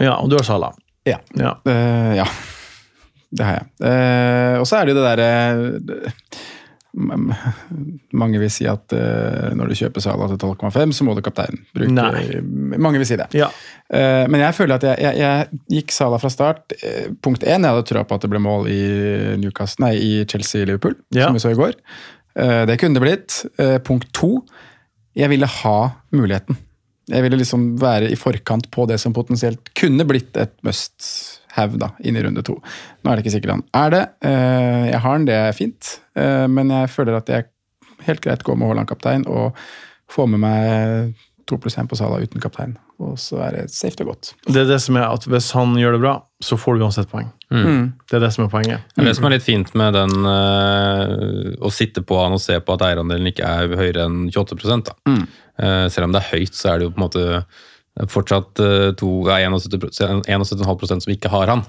[0.00, 0.72] Ja, og du har Sala.
[1.06, 1.20] Ja.
[1.38, 1.54] Ja.
[1.66, 2.26] Uh, ja.
[3.30, 3.66] Det har jeg.
[3.86, 5.28] Eh, og så er det jo det derre
[8.18, 11.60] Mange vil si at eh, når du kjøper Sala til 12,5, så må du kapteinen
[11.76, 12.40] bruke Nei.
[12.82, 13.28] Mange vil si det.
[13.38, 13.46] Ja.
[13.94, 16.74] Eh, men jeg føler at jeg, jeg, jeg gikk Sala fra start.
[16.82, 18.80] Eh, punkt én, jeg hadde trua på at det ble mål i,
[19.38, 21.28] Newcastle, nei, i Chelsea-Liverpool, Ja.
[21.28, 21.78] som vi så i går.
[22.42, 23.38] Eh, det kunne det blitt.
[23.62, 24.32] Eh, punkt to,
[25.18, 25.78] jeg ville ha
[26.14, 26.58] muligheten.
[27.10, 31.78] Jeg ville liksom være i forkant på det som potensielt kunne blitt et must have
[31.82, 32.54] da, inn i runde to.
[33.02, 34.02] Nå er det ikke sikkert han er det.
[34.22, 35.96] Eh, Jeg har han, det er fint.
[36.14, 37.48] Eh, Men jeg føler at jeg
[38.06, 39.58] helt greit går med Haaland kaptein og
[40.10, 41.14] får med meg
[41.50, 42.76] to pluss én på Sala uten kaptein.
[43.00, 44.34] Og så er det safe og godt.
[44.46, 47.10] Det er det som er at hvis han gjør det bra, så får du uansett
[47.10, 47.30] poeng.
[47.50, 47.92] Mm.
[48.06, 48.84] Det er det som er poenget.
[48.96, 52.58] Er det som er litt fint med den eh, å sitte på han og se
[52.60, 54.94] på at eierandelen ikke er høyere enn 28 da.
[55.08, 55.24] Mm.
[55.60, 57.44] Eh, selv om det er høyt, så er det jo på en måte
[58.08, 61.64] fortsatt uh, to, ja, 71 71,5 som ikke har han.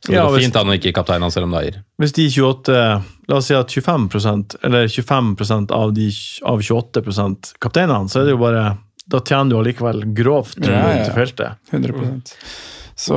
[0.00, 1.82] Så det Ja, går hvis- fint an å ikke kapteinen selv om det er eier.
[2.00, 6.10] Hvis de 28 La oss si at 25 eller 25% av de
[6.44, 8.78] av 28% kapteinene, så er det jo bare
[9.08, 11.04] Da tjener du allikevel grovt Ja, ja, ja.
[11.04, 11.56] til feltet.
[11.72, 11.92] 100
[12.94, 13.16] Så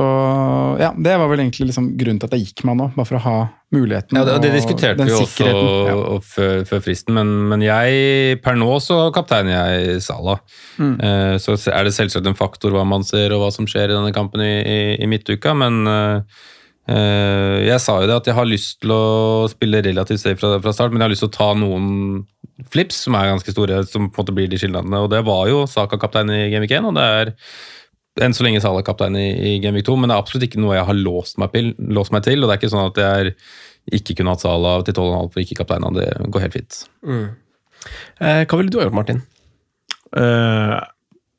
[0.80, 3.18] ja, det var vel egentlig liksom grunnen til at jeg gikk med nå, bare for
[3.18, 3.36] å ha
[3.74, 4.18] muligheten.
[4.18, 5.46] Ja, det, det diskuterte vi også.
[5.46, 6.18] Ja.
[6.24, 10.40] før, før fristen, men, men jeg per nå så kapteiner jeg Salah.
[10.82, 10.94] Mm.
[10.98, 13.94] Eh, så er det selvsagt en faktor hva man ser og hva som skjer i
[13.94, 16.42] denne kampen i, i, i midtuka, men eh,
[16.90, 19.04] eh, jeg sa jo det at jeg har lyst til å
[19.52, 22.26] spille relativt safe fra, fra start, men jeg har lyst til å ta noen
[22.74, 25.06] flips som er ganske store, som på en måte blir de skillnadene.
[25.06, 27.36] Og det var jo Saka kaptein i Game Week 1, og det er
[28.24, 30.62] enn så lenge Salah kaptein i, i Game Week 2, men det er absolutt ikke
[30.62, 32.42] noe jeg har låst meg, til, låst meg til.
[32.42, 33.32] Og det er ikke sånn at jeg er,
[33.98, 35.88] ikke kunne hatt Salah til 12,5 for ikke kaptein.
[35.96, 36.80] Det går helt fint.
[37.06, 37.26] Mm.
[38.20, 39.22] Eh, hva ville du ha gjort, Martin?
[40.16, 40.76] Eh,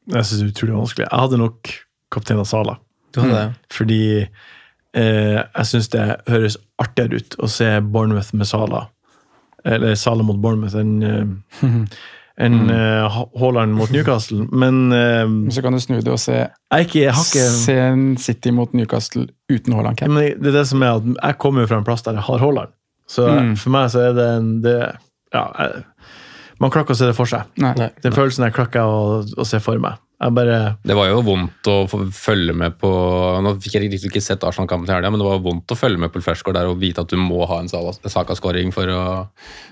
[0.10, 1.08] jeg syns det er utrolig vanskelig.
[1.08, 1.74] Jeg hadde nok
[2.14, 2.78] kaptein Sala.
[3.14, 3.74] Du hadde det?
[3.74, 8.88] Fordi eh, jeg syns det høres artigere ut å se Bournemouth med Sala.
[9.68, 11.60] Eller Sala mot Bournemouth enn eh,
[12.40, 14.46] enn eh, Ha- Haaland mot Newcastle.
[14.52, 17.76] Men uh, Så kan du snu det og se, jeg, ikke, jeg har ikke se
[17.84, 21.66] en City mot Newcastle uten Haaland men det er det som er at jeg kommer
[21.66, 22.72] jo fra en plass der jeg har Haaland.
[23.10, 23.56] Så Mm.
[23.58, 24.78] for meg så er det en det,
[25.34, 25.84] ja, jeg,
[26.60, 27.42] Man klarer ikke å se det for seg.
[27.58, 27.72] Nei.
[28.04, 29.96] Den følelsen der klarer ikke jeg å, å se for meg.
[30.20, 32.90] Bare Det var jo vondt å følge med på
[33.40, 36.02] Nå fikk jeg riktig ikke sett Arsenal-kampen til helga, men det var vondt å følge
[36.04, 39.04] med på Flashcore der og vite at du må ha en Saka-skåring for å,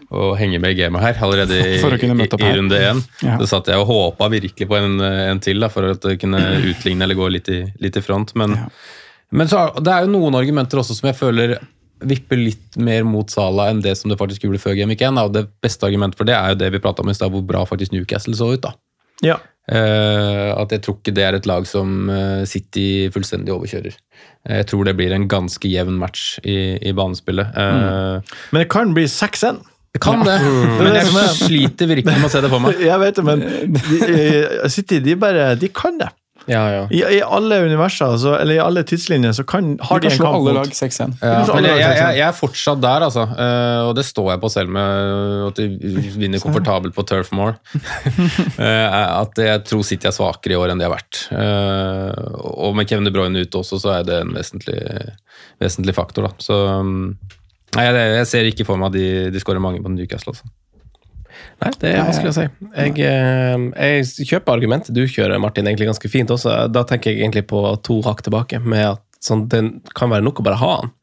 [0.08, 3.04] å henge med i gamet her, allerede i, i, i runde én.
[3.28, 3.36] Ja.
[3.42, 6.40] Så satt jeg og håpa virkelig på en, en til da, for at det kunne
[6.72, 8.32] utligne eller gå litt i, litt i front.
[8.40, 8.56] Men,
[9.36, 11.58] men så, det er jo noen argumenter også som jeg føler
[12.08, 15.20] vipper litt mer mot Sala enn det som det faktisk gjorde før Game Week 1.
[15.28, 17.44] Og det beste argumentet for det er jo det vi prata om i stad, hvor
[17.44, 18.64] bra faktisk Newcastle så ut.
[18.64, 18.78] da.
[19.26, 19.38] Ja.
[19.68, 23.96] Eh, at jeg tror ikke det er et lag som eh, City fullstendig overkjører.
[24.48, 27.50] Eh, Jeg tror det blir en ganske jevn match i, i banespillet.
[27.58, 28.22] Mm.
[28.54, 29.60] Men det kan bli 6-1.
[29.98, 30.38] Det kan det,
[30.80, 31.34] men jeg er.
[31.34, 32.80] sliter virkelig med å se det for meg.
[32.92, 33.44] Jeg vet det, men
[33.74, 36.10] de, eh, City de bare De kan det.
[36.48, 36.84] Ja, ja.
[36.92, 40.30] I, I alle universer, så, eller i alle tidslinjer, så kan, har De en kamp
[40.30, 41.18] alle mot- lag 6-1.
[41.22, 43.26] Ja, men jeg, jeg, jeg, jeg er fortsatt der, altså.
[43.36, 45.68] Uh, og det står jeg på selv med at de
[46.16, 47.58] vinner komfortabelt på Turf Moor.
[48.58, 51.20] Eh, at jeg tror City er svakere i år enn de har vært.
[51.30, 52.12] Uh,
[52.66, 54.80] og med Kevin De Bruyne ute også, så er det en vesentlig,
[55.62, 56.28] vesentlig faktor.
[56.28, 56.32] Da.
[56.42, 57.12] Så um,
[57.78, 60.34] nei, jeg, jeg ser ikke for meg at de, de skårer mange på Newcastle.
[60.34, 60.50] Altså.
[61.58, 62.46] Nei, det er vanskelig å si.
[62.78, 66.68] Jeg, eh, jeg kjøper argumentet du kjører, Martin, egentlig ganske fint også.
[66.70, 69.62] Da tenker jeg egentlig på to hakk tilbake, med at sånn, det
[69.98, 70.94] kan være nok å bare ha han.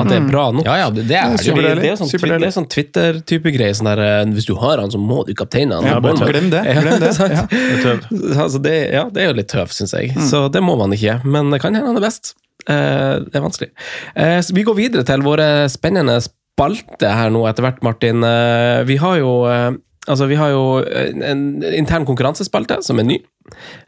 [0.00, 0.66] At det er bra nok.
[0.66, 1.82] Ja, ja, det, det er det Superdeilig.
[1.82, 3.74] Det er sånn, det er sånn Twitter-type greie.
[3.76, 5.88] Sånn der, eh, hvis du har han, så må du kapteine han.
[5.88, 7.44] Ja, er glem det, glem det, ja.
[7.82, 8.02] Det er.
[8.46, 10.14] Altså, det, ja, det er jo litt tøv, syns jeg.
[10.16, 10.24] Mm.
[10.30, 11.20] Så det må man ikke.
[11.26, 12.36] Men det kan hende han er best.
[12.66, 13.70] Eh, det er vanskelig.
[14.14, 16.18] Eh, så vi går videre til våre spennende
[16.56, 18.24] spalter her nå etter hvert, Martin.
[18.24, 19.72] Eh, vi har jo eh,
[20.06, 21.40] Altså, vi har jo en, en
[21.74, 23.16] intern konkurransespalte som er ny.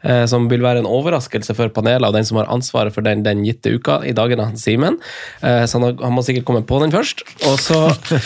[0.03, 3.23] Eh, Som vil være en overraskelse for panelet og den som har ansvaret for den
[3.23, 3.99] den gitte uka.
[4.05, 4.97] I dag er det han Simen.
[5.41, 7.23] Eh, Så han har- han må sikkert komme på den først.
[7.47, 7.79] Og så,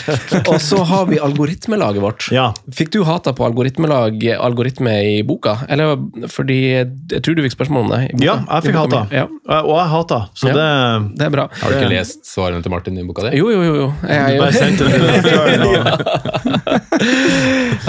[0.50, 2.28] og så har vi algoritmelaget vårt.
[2.32, 2.52] Ja.
[2.72, 5.58] Fikk du hata på algoritmelag algoritme i boka?
[5.68, 5.96] Eller
[6.28, 8.02] fordi jeg tror du fikk spørsmål om det?
[8.10, 8.24] i boka.
[8.24, 9.06] ja, jeg fikk hata.
[9.12, 9.26] Ja,
[9.64, 10.54] Og jeg hata, så Ja.
[10.54, 11.48] det det er bra.
[11.60, 13.36] Har du ikke lest svarene til Martin i boka di?
[13.38, 13.74] Jo, jo, jo.
[13.74, 13.92] jo.
[14.08, 14.40] Jeg, jeg,
[15.74, 15.84] jeg.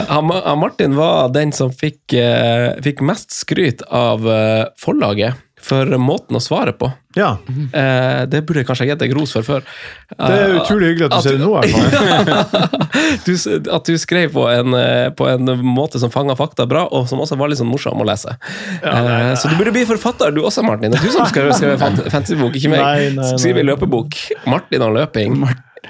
[0.09, 0.25] han,
[0.59, 6.41] Martin var den som fikk, eh, fikk mest skryt av eh, forlaget for måten å
[6.43, 6.91] svare på.
[7.17, 7.37] Ja.
[7.47, 9.63] Eh, det burde jeg kanskje gitt deg ros for før.
[10.11, 12.75] Det er utrolig hyggelig at du ser det nå, i hvert fall.
[13.25, 13.31] du,
[13.77, 17.23] at du skrev på en, eh, på en måte som fanga fakta bra, og som
[17.23, 18.35] også var litt sånn morsom å lese.
[18.83, 20.93] Eh, så du burde bli forfatter, du også, Martin.
[20.93, 21.79] Det er du som skal skrive
[22.13, 22.83] fantasybok, ikke meg.
[22.83, 23.31] Nei, nei, nei.
[23.39, 24.19] Skrive løpebok.
[24.51, 25.39] Martin og løping.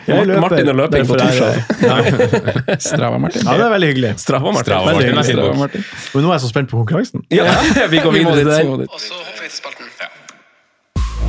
[0.07, 2.79] Jeg løper, Martin er løping på derfor er Torshov.
[2.89, 3.41] Strava, Martin.
[3.47, 4.11] Ja, det er veldig hyggelig.
[4.21, 4.65] Strava, Martin.
[4.71, 5.45] Strava, Martin, hyggelig.
[5.49, 5.57] bok.
[5.63, 5.85] Martin.
[6.13, 7.25] Men nå er jeg så spent på konkurransen.
[7.33, 7.45] Ja,
[7.93, 8.71] vi går videre til den.
[8.71, 8.89] vi dit.
[8.93, 9.85] Og så hopper vi til spalten.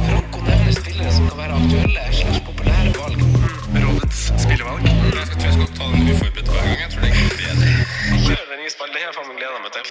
[0.06, 3.18] Franco nevner spillere som kan være aktuelle slags populære valg.
[3.86, 4.82] Rådets spillevalg.
[4.86, 6.78] Jeg tror jeg skal ta den uforberedt hver gang.
[6.84, 7.68] Jeg tror det er bedre.
[8.26, 8.94] Kjør den nye spalten.
[8.96, 9.84] Det her faen meg gleder meg til.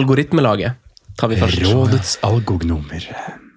[0.00, 0.70] Algoritmelaget
[1.20, 1.64] tar vi først.
[1.72, 3.02] Rådets algognomer.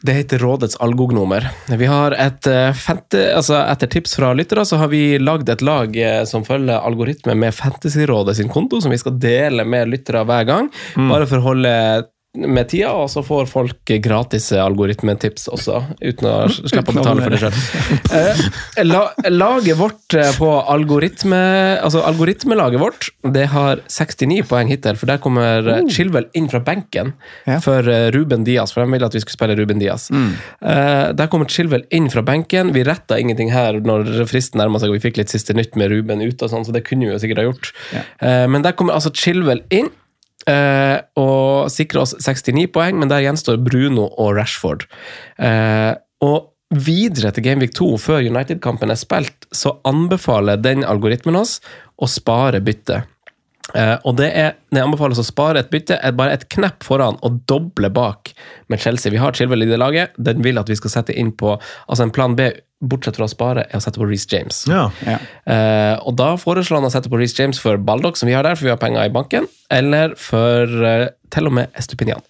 [0.03, 1.45] Det heter Rådets algognomer.
[1.71, 5.95] Vi har et fente, altså Etter tips fra lyttere så har vi lagd et lag
[5.95, 10.49] eh, som følger algoritme med Fantasyrådet sin konto, som vi skal dele med lyttere hver
[10.49, 10.67] gang.
[10.97, 11.73] Bare for å holde
[12.33, 16.35] med tida, og så får folk gratis algoritmetips også, uten å
[16.71, 18.47] slippe å betale for det sjøl.
[18.89, 21.37] La, laget vårt eh, på algoritme
[21.83, 25.79] Altså algoritmelaget vårt, det har 69 poeng hittil, for der kommer uh.
[25.93, 27.13] Chilwell inn fra benken
[27.45, 27.59] Ja.
[27.63, 30.09] for eh, Ruben Diaz, for de ville at vi skulle spille Ruben Diaz.
[30.13, 32.73] Eh, der kommer Chilwell inn fra benken.
[32.73, 35.93] Vi retta ingenting her når fristen nærma seg, og vi fikk litt siste nytt med
[35.93, 37.73] Ruben ute, og sånn, så det kunne vi jo sikkert ha gjort.
[38.23, 39.91] Eh, men der kommer altså Chilwell inn.
[40.49, 44.87] Eh, og sikrer oss 69 poeng, men der gjenstår Bruno og Rashford.
[45.37, 51.59] Eh, og videre til Gameweek 2, før United-kampen er spilt, så anbefaler den algoritmen oss
[52.01, 53.09] å spare byttet.
[53.71, 57.15] Eh, og det er, det anbefales å spare et bytte, er bare et knepp foran
[57.23, 58.33] og doble bak
[58.71, 59.13] med Chelsea.
[59.13, 62.03] Vi har Chilwell i det laget, den vil at vi skal sette inn på Altså
[62.05, 62.49] en plan B,
[62.83, 64.63] bortsett fra å spare, er å sette på Reece James.
[64.69, 64.89] Ja.
[65.07, 65.17] Ja.
[65.47, 68.43] Uh, og da foreslår han å sette på Reece James for Baldock, som vi har
[68.47, 72.21] der, for vi har penger i banken, eller for uh, til og med Estupinian.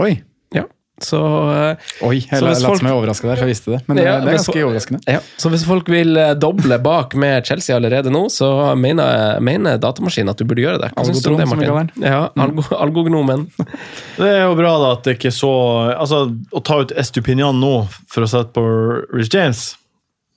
[0.00, 0.14] Oi.
[0.54, 0.62] Ja,
[1.02, 1.18] så
[1.52, 3.80] eh, Oi, jeg la- hvis lot folk- som jeg overraska der, for jeg visste det.
[3.88, 5.00] Men det, Ja, det er ganske så- overraskende.
[5.12, 8.48] Ja, så hvis folk vil doble bak med Chelsea allerede nå, så
[8.80, 10.90] mener, mener datamaskinen at du burde gjøre det.
[10.96, 11.90] Hva syns du om det, Martin?
[12.04, 13.44] Ja, algo, Algognomen.
[14.16, 15.50] Det er jo bra da at det ikke er så
[15.98, 16.22] Altså,
[16.56, 17.74] å ta ut Estupinian nå
[18.08, 18.64] for å sette på
[19.12, 19.66] Rich James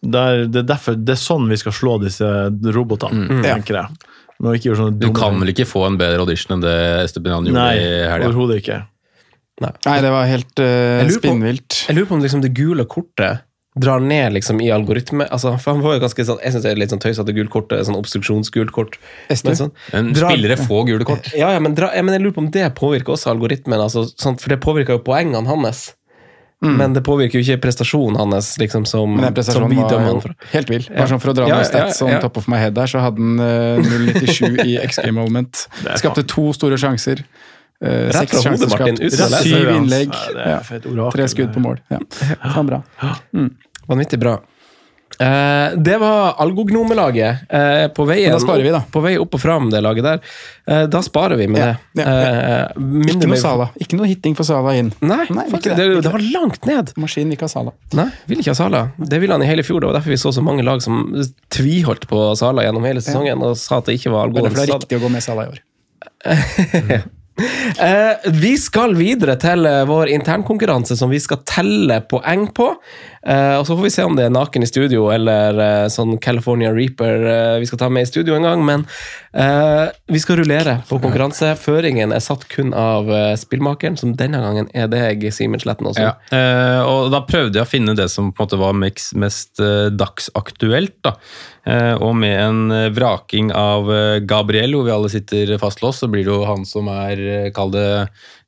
[0.02, 2.28] der, det, er derfor, det er sånn vi skal slå disse
[2.76, 4.00] robotene, tenker jeg.
[4.40, 8.30] Du kan vel ikke få en bedre audition enn det Estepinian gjorde Nei, i helga?
[8.30, 8.80] overhodet ikke.
[9.60, 11.82] Nei, det var helt uh, spinnvilt.
[11.90, 13.44] Jeg lurer på om liksom det gule kortet
[13.80, 16.72] drar ned liksom i algoritme altså, for han var jo ganske sånn, Jeg syns det
[16.72, 18.98] er litt sånn tøysete gult kort, sånn obstruksjonsgult kort.
[19.30, 21.30] Men sånn, Men drar- spillere får gule kort.
[21.38, 23.80] Ja, ja, men, dra, ja, men jeg lurer på om det påvirker også algoritmen.
[23.80, 25.94] Altså, sånn, for det påvirker jo poengene hans.
[26.62, 29.94] Men det påvirker jo ikke prestasjonen hans, liksom, som, Men den som prestasjonen vi var
[30.10, 30.34] jo for.
[30.52, 30.84] helt vill.
[30.90, 30.98] Ja.
[30.98, 32.20] Bare sånn For å dra Ja, noen ja, stats on ja.
[32.20, 35.62] top of my head der, så hadde han uh, 0,97 i XG moment.
[36.02, 37.24] Skapte to store sjanser.
[37.80, 39.46] Uh, Rett Seks fra hodet, sjanser Martin.
[39.48, 40.12] Syv innlegg.
[40.36, 41.10] Ja, Ja.
[41.16, 41.80] Tre skudd på mål.
[41.96, 42.02] Ja.
[42.52, 42.82] Sånn bra.
[43.88, 44.36] Vanvittig bra.
[45.20, 47.38] Eh, det var Algognome-laget.
[47.50, 48.06] Eh, på,
[48.92, 50.22] på vei opp og fram, det laget der.
[50.64, 52.06] Eh, da sparer vi med Ja, det.
[52.06, 52.14] ja.
[52.64, 53.68] Eh, Ikke noe Sala.
[53.84, 54.94] Ikke noe hitting for Sala inn.
[55.04, 56.00] Nei, Nei, faktisk, det, det.
[56.08, 56.94] det, var langt ned.
[56.96, 57.76] Maskinen ikke ha Sala.
[58.00, 58.86] Nei, vil ikke ha Sala.
[58.96, 59.84] Det ville han i hele fjor.
[59.84, 61.04] Det var derfor vi så så mange lag som
[61.52, 64.76] tviholdt på Sala gjennom hele sesongen og sa at det ikke var er det er
[64.78, 65.64] riktig å gå med Sala i år.
[67.80, 72.74] Eh, vi skal videre til eh, vår internkonkurranse som vi skal telle poeng på.
[73.26, 76.16] Eh, og Så får vi se om det er naken i studio eller eh, sånn
[76.24, 78.66] California Reaper eh, vi skal ta med i studio en gang.
[78.66, 78.88] Men
[80.10, 81.52] vi skal rullere på konkurranse.
[81.62, 83.06] Føringen er satt kun av
[83.38, 85.86] spillmakeren, som denne gangen er deg, Simen Sletten.
[85.86, 86.08] også.
[86.08, 86.16] Ja,
[86.90, 88.74] og da prøvde jeg å finne det som på en måte var
[89.22, 89.62] mest,
[90.02, 90.96] dagsaktuelt.
[91.06, 91.14] da.
[92.02, 93.94] Og med en vraking av
[94.26, 97.88] Gabriel, hvor vi alle sitter fastlåst, så blir det jo han som er, kall det,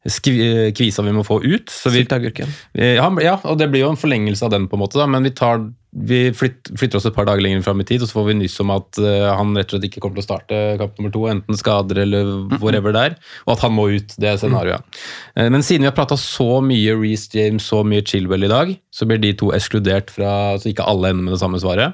[0.02, 1.70] kvisa vi må få ut.
[1.70, 2.50] Sylteagurken.
[2.74, 5.06] Eh, Ja, ja, og det blir jo en forlengelse av den, på en måte, da,
[5.06, 5.62] men vi, tar,
[5.94, 8.38] vi flytt, flytter oss et par dager lenger fram i tid, og så får vi
[8.40, 11.14] nyss om at uh, han rett og slett ikke kommer til å starte kamp nummer
[11.14, 12.32] to, enten skader eller
[12.64, 14.16] whatever er, og at han må ut.
[14.18, 15.02] Det er scenarioet.
[15.36, 18.74] Eh, Men siden vi har prata så mye Reece James, så mye Chilwell i dag,
[18.90, 21.94] så blir de to ekskludert fra Så ikke alle ender med det samme svaret.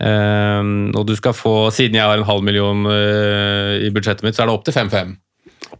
[0.00, 0.60] Eh,
[0.92, 4.44] og du skal få, siden jeg har en halv million eh, i budsjettet mitt, så
[4.44, 5.16] er det opp til 5-5.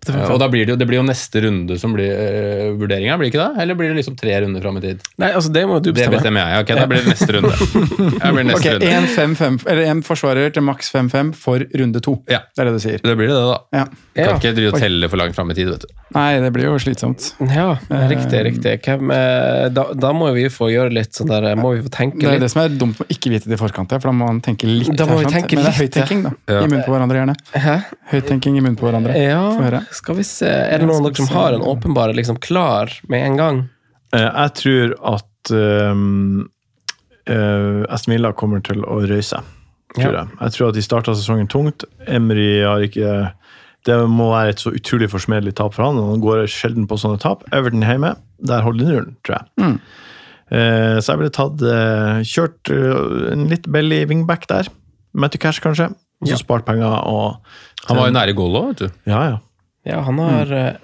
[0.09, 3.17] Eh, Og da blir det, jo, det blir jo neste runde som blir uh, vurderinga,
[3.21, 3.63] blir det ikke det?
[3.63, 5.03] Eller blir det liksom tre runder fram i tid?
[5.21, 6.65] Nei, altså det må du Det bestemmer jeg.
[6.65, 7.53] Ok, Da blir det neste runde.
[8.23, 8.93] Det blir neste Ok, runde.
[8.99, 12.17] en, fem, fem, eller en forsvarer til maks 5-5 for runde to.
[12.31, 12.41] Ja.
[12.55, 13.03] Det er det du sier.
[13.05, 13.59] Det blir det, da.
[13.81, 13.85] Ja.
[13.89, 14.37] Kan Ja.
[14.39, 15.69] ikke drive og telle for langt fram i tid.
[15.73, 15.95] vet du.
[16.17, 17.33] Nei, det blir jo slitsomt.
[17.53, 17.67] Ja,
[18.09, 18.41] riktig.
[18.49, 18.75] riktig.
[18.87, 22.23] Hvem, eh, da, da må vi få gjøre litt sånn der Må vi få tenke
[22.25, 24.15] Det er det som er dumt med å ikke vite det i forkant, for da
[24.17, 24.89] må man tenke litt.
[24.97, 25.61] Da må vi tenke litt.
[25.61, 26.33] Men det er høyttenking, da.
[26.49, 26.63] ja.
[26.65, 27.37] I munnen på hverandre, gjerne.
[27.53, 27.77] Hæ?
[28.15, 29.13] Høyttenking i munnen på hverandre.
[29.21, 29.81] Ja, høre.
[29.95, 33.25] Skal vi se, Er det noen av dere som har en åpenbar liksom klar med
[33.27, 33.61] en gang?
[34.13, 36.49] Eh, Jeg tror at um,
[37.29, 39.41] uh, Aston Villa kommer til å røyse.
[39.97, 40.23] Tror Ja.
[40.25, 40.29] jeg.
[40.41, 41.85] jeg tror at de starta sesongen tungt.
[42.07, 43.33] Emry har ikke
[43.87, 45.97] Det må være et så utrolig forsmedelig tap for han.
[45.97, 47.45] Han går sjelden på sånne tap.
[47.55, 49.47] Everton hjemme, der holder de nullen, tror jeg.
[49.63, 49.79] Mm.
[50.51, 54.69] Uh, så jeg ville tatt uh, kjørt eh, en litt belly wingback der.
[55.15, 55.91] Matty Cash, kanskje.
[56.21, 56.37] Og så Ja.
[56.37, 57.39] spart penger og
[57.87, 58.89] Han var jo nære goal òg, vet du.
[59.07, 59.39] Ja, ja.
[59.89, 60.75] Ja, han har eh,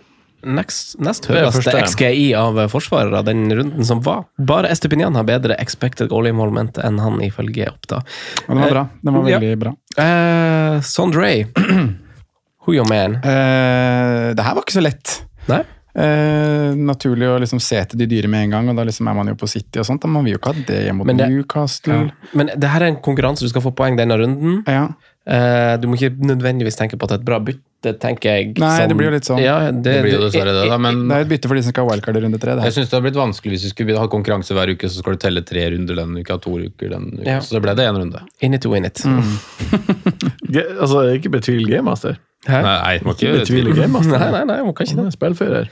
[0.44, 1.72] nest, nest høyeste.
[1.84, 4.24] XGI av eh, forsvarere den runden som var.
[4.38, 8.00] Bare Estepinian har bedre expected goal involvement enn han ifølge Oppda.
[8.48, 8.86] Den var bra.
[9.04, 9.38] Den var Ja.
[9.42, 9.74] veldig bra.
[10.00, 11.30] Eh, Sondre,
[12.64, 13.16] who your man?
[13.20, 15.18] Eh, det her var ikke så lett.
[15.50, 15.62] Nei?
[15.94, 19.14] Eh, naturlig å liksom se til de dyre med en gang, og da liksom er
[19.14, 20.02] man jo på City og sånt.
[20.02, 22.10] Da man vil jo ikke ha det hjemme mot Men det- Newcastle.
[22.34, 24.64] Men det her er en konkurranse du skal få poeng denne runden.
[24.66, 24.88] Ja.
[25.26, 28.58] Eh, du må ikke nødvendigvis tenke på at det er et bra bytte, tenker jeg.
[28.58, 29.38] Nei, som- det blir jo litt sånn.
[29.42, 30.78] Ja, det, Det blir jo dessverre det, da.
[30.78, 32.56] Men Det er et bytte for de som skal ha wildcard i runde tre.
[32.64, 35.12] Jeg syns det har blitt vanskelig hvis du skulle ha konkurranse hver uke, så skal
[35.12, 37.26] du telle tre runder den uka, to uker den uka.
[37.28, 37.38] Ja.
[37.44, 38.22] Så det ble det én runde.
[38.40, 38.94] In it to win it.
[39.04, 39.38] Mm.
[40.80, 42.16] altså, ikke betvil Gamemaster.
[42.48, 42.60] Hæ?
[42.62, 44.18] Nei, må Ikke ikke betvile Gamemaster.
[44.18, 45.06] Nei, nei, nei, man kan ikke det.
[45.06, 45.68] er spillfører.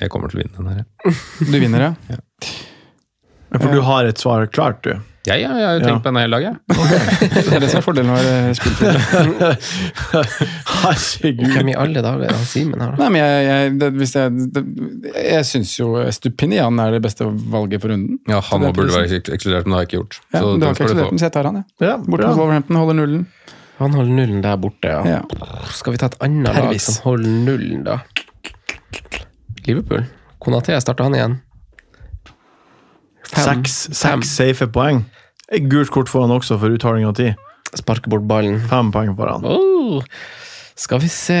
[0.00, 0.84] Jeg kommer til å vinne den her.
[1.04, 1.50] jeg.
[1.50, 1.94] Du vinner, ja.
[2.10, 4.94] Ja, For du har et svar klart, du.
[5.24, 5.86] Ja, jeg, jeg har jo Ja.
[5.88, 6.56] tenkt på den hele dagen.
[7.48, 8.90] Det er det som er fordelen med å være spillfri.
[10.84, 11.46] Herregud.
[11.54, 12.98] Hvem i alle dager er han Simen her, da?
[13.00, 14.62] Nei, men jeg, jeg, det, hvis jeg, det,
[15.24, 18.18] jeg syns jo Stupinian er det beste valget for runden.
[18.28, 20.18] Ja, Han burde være ekskludert, men det har jeg ikke gjort.
[20.20, 21.66] Ja, Så du har ikke ekskludert jeg tar han, jeg.
[21.88, 23.24] Ja, Bort mot Wolverhampton, holder nullen.
[23.80, 25.00] Han holder nullen der borte, ja.
[25.08, 25.22] Ja.
[25.74, 27.96] Skal vi ta et annet lag som holder nullen, da?
[29.66, 30.04] Liverpool.
[30.44, 31.38] Konaté starter han igjen.
[33.36, 35.04] Seks, seks safe poeng.
[35.52, 37.34] Et gult kort får han også for uttaling av tid.
[37.74, 38.60] Sparker bort ballen.
[38.70, 39.44] Fem poeng foran.
[39.44, 40.02] Oh,
[40.76, 41.36] skal vi se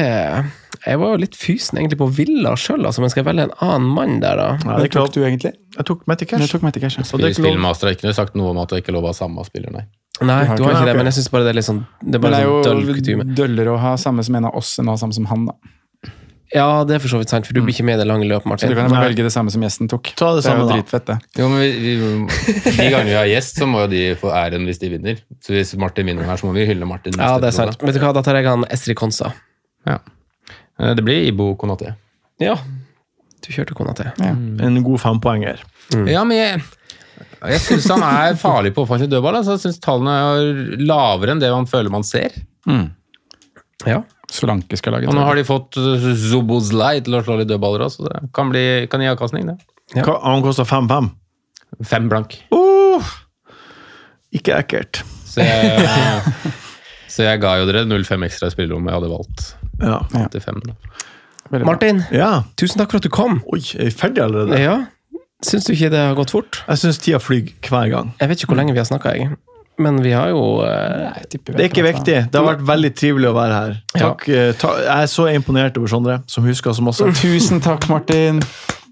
[0.84, 3.54] Jeg var jo litt fysen egentlig på Villa sjøl, altså, men skal jeg velge en
[3.64, 4.48] annen mann der, da?
[4.66, 5.54] Ja, det tok du egentlig?
[5.78, 6.52] Jeg tok Matty Jeg Cash.
[6.52, 6.98] tok Matty Cash.
[7.00, 7.32] lov.
[7.32, 9.44] Spillmaster har ikke noe sagt noe om at det ikke er lov å ha samme
[9.48, 9.86] spiller, nei.
[10.22, 11.66] Nei, Du har du ikke har ikke det, men jeg syns bare det er litt
[11.66, 13.24] sånn Det er bare det er sånn døll jo kutyme.
[13.34, 15.54] døllere å ha samme som en av oss enn å ha samme som han, da.
[16.54, 18.26] Ja, det er for så vidt sant, for du blir ikke med i det lange
[18.30, 18.68] løpet, Martin.
[18.68, 20.12] Så du kan jo bare velge det samme som gjesten tok.
[20.14, 20.76] Ta det Det er jo samme, da.
[20.78, 21.16] dritfett, det.
[21.40, 22.10] Jo, men vi, vi,
[22.76, 25.18] De gangene vi har gjest, så må jo de få æren hvis de vinner.
[25.42, 27.18] Så hvis Martin vinner her, så må vi hylle Martin.
[27.18, 27.82] Ja, det er sant.
[27.82, 29.32] Vet du hva, da tar jeg han Estrid Konsa.
[29.90, 29.98] Ja.
[30.78, 31.96] Eh, Det blir Ibo Konaté.
[32.42, 32.54] Ja,
[33.42, 34.12] du kjørte Konaté.
[34.22, 35.58] En god fempoenger.
[36.06, 36.62] Ja, men jeg,
[37.50, 39.42] jeg syns han er farlig på offensiv dødball.
[39.42, 39.58] Altså.
[39.58, 42.30] Jeg syns tallene er lavere enn det man føler man ser.
[43.84, 44.04] Ja.
[44.32, 47.84] Solanke skal lage Og nå har de fått uh, Zobozlai til å slå litt dødballer
[47.86, 49.56] også, så det kan, bli, kan gi avkastning, det.
[49.94, 50.04] Ja.
[50.06, 51.10] Hva- Han koster 5-5.
[51.84, 52.38] Fem blank.
[52.54, 53.04] Uh,
[54.34, 55.02] ikke ekkelt.
[55.28, 56.32] Så jeg,
[57.14, 59.46] så jeg ga jo dere 0,5 ekstra i spillerommet Jeg hadde valgt
[59.82, 60.26] Ja.
[60.32, 60.60] til fem.
[60.64, 60.74] Da.
[61.50, 61.72] Veldig bra.
[61.74, 62.30] Martin, ja.
[62.56, 63.40] tusen takk for at du kom.
[63.52, 64.60] Oi, er vi ferdige allerede?
[64.62, 64.76] Ja,
[65.44, 66.62] Syns du ikke det har gått fort?
[66.70, 68.14] Jeg syns tida flyr hver gang.
[68.16, 69.34] Jeg vet ikke hvor lenge vi har snakka, jeg.
[69.78, 72.16] Men vi har jo eh, Nei, vi Det er ikke viktig.
[72.30, 73.76] Det har vært veldig trivelig å være her.
[73.96, 77.10] Takk, eh, ta, jeg er så imponert over Sondre, som husker så masse.
[77.22, 78.42] Tusen takk, Martin.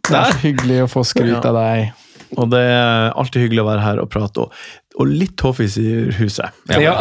[0.02, 1.92] Det er så hyggelig å få skryt av deg.
[2.40, 4.46] Og det er alltid hyggelig å være her og prate.
[4.46, 5.84] Og, og litt toffis i
[6.16, 6.48] huset.
[6.80, 6.96] Ja.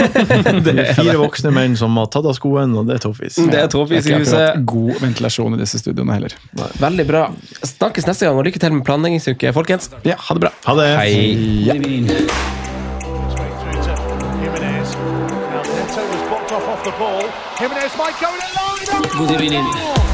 [0.64, 3.40] Det er fire voksne menn som har tatt av skoen, og det er toffis.
[3.40, 4.60] Det er er i ikke huset.
[4.68, 6.36] god ventilasjon i disse studioene heller.
[6.84, 7.24] Veldig bra.
[7.64, 9.90] Snakkes neste gang, og lykke til med planleggingsuke, folkens.
[10.04, 10.54] Ja, Ha det bra.
[10.68, 10.88] Ha det.
[11.00, 11.12] Hei.
[11.64, 12.73] Straight
[17.64, 19.30] Jimenez might go in line.
[19.30, 20.13] God evening.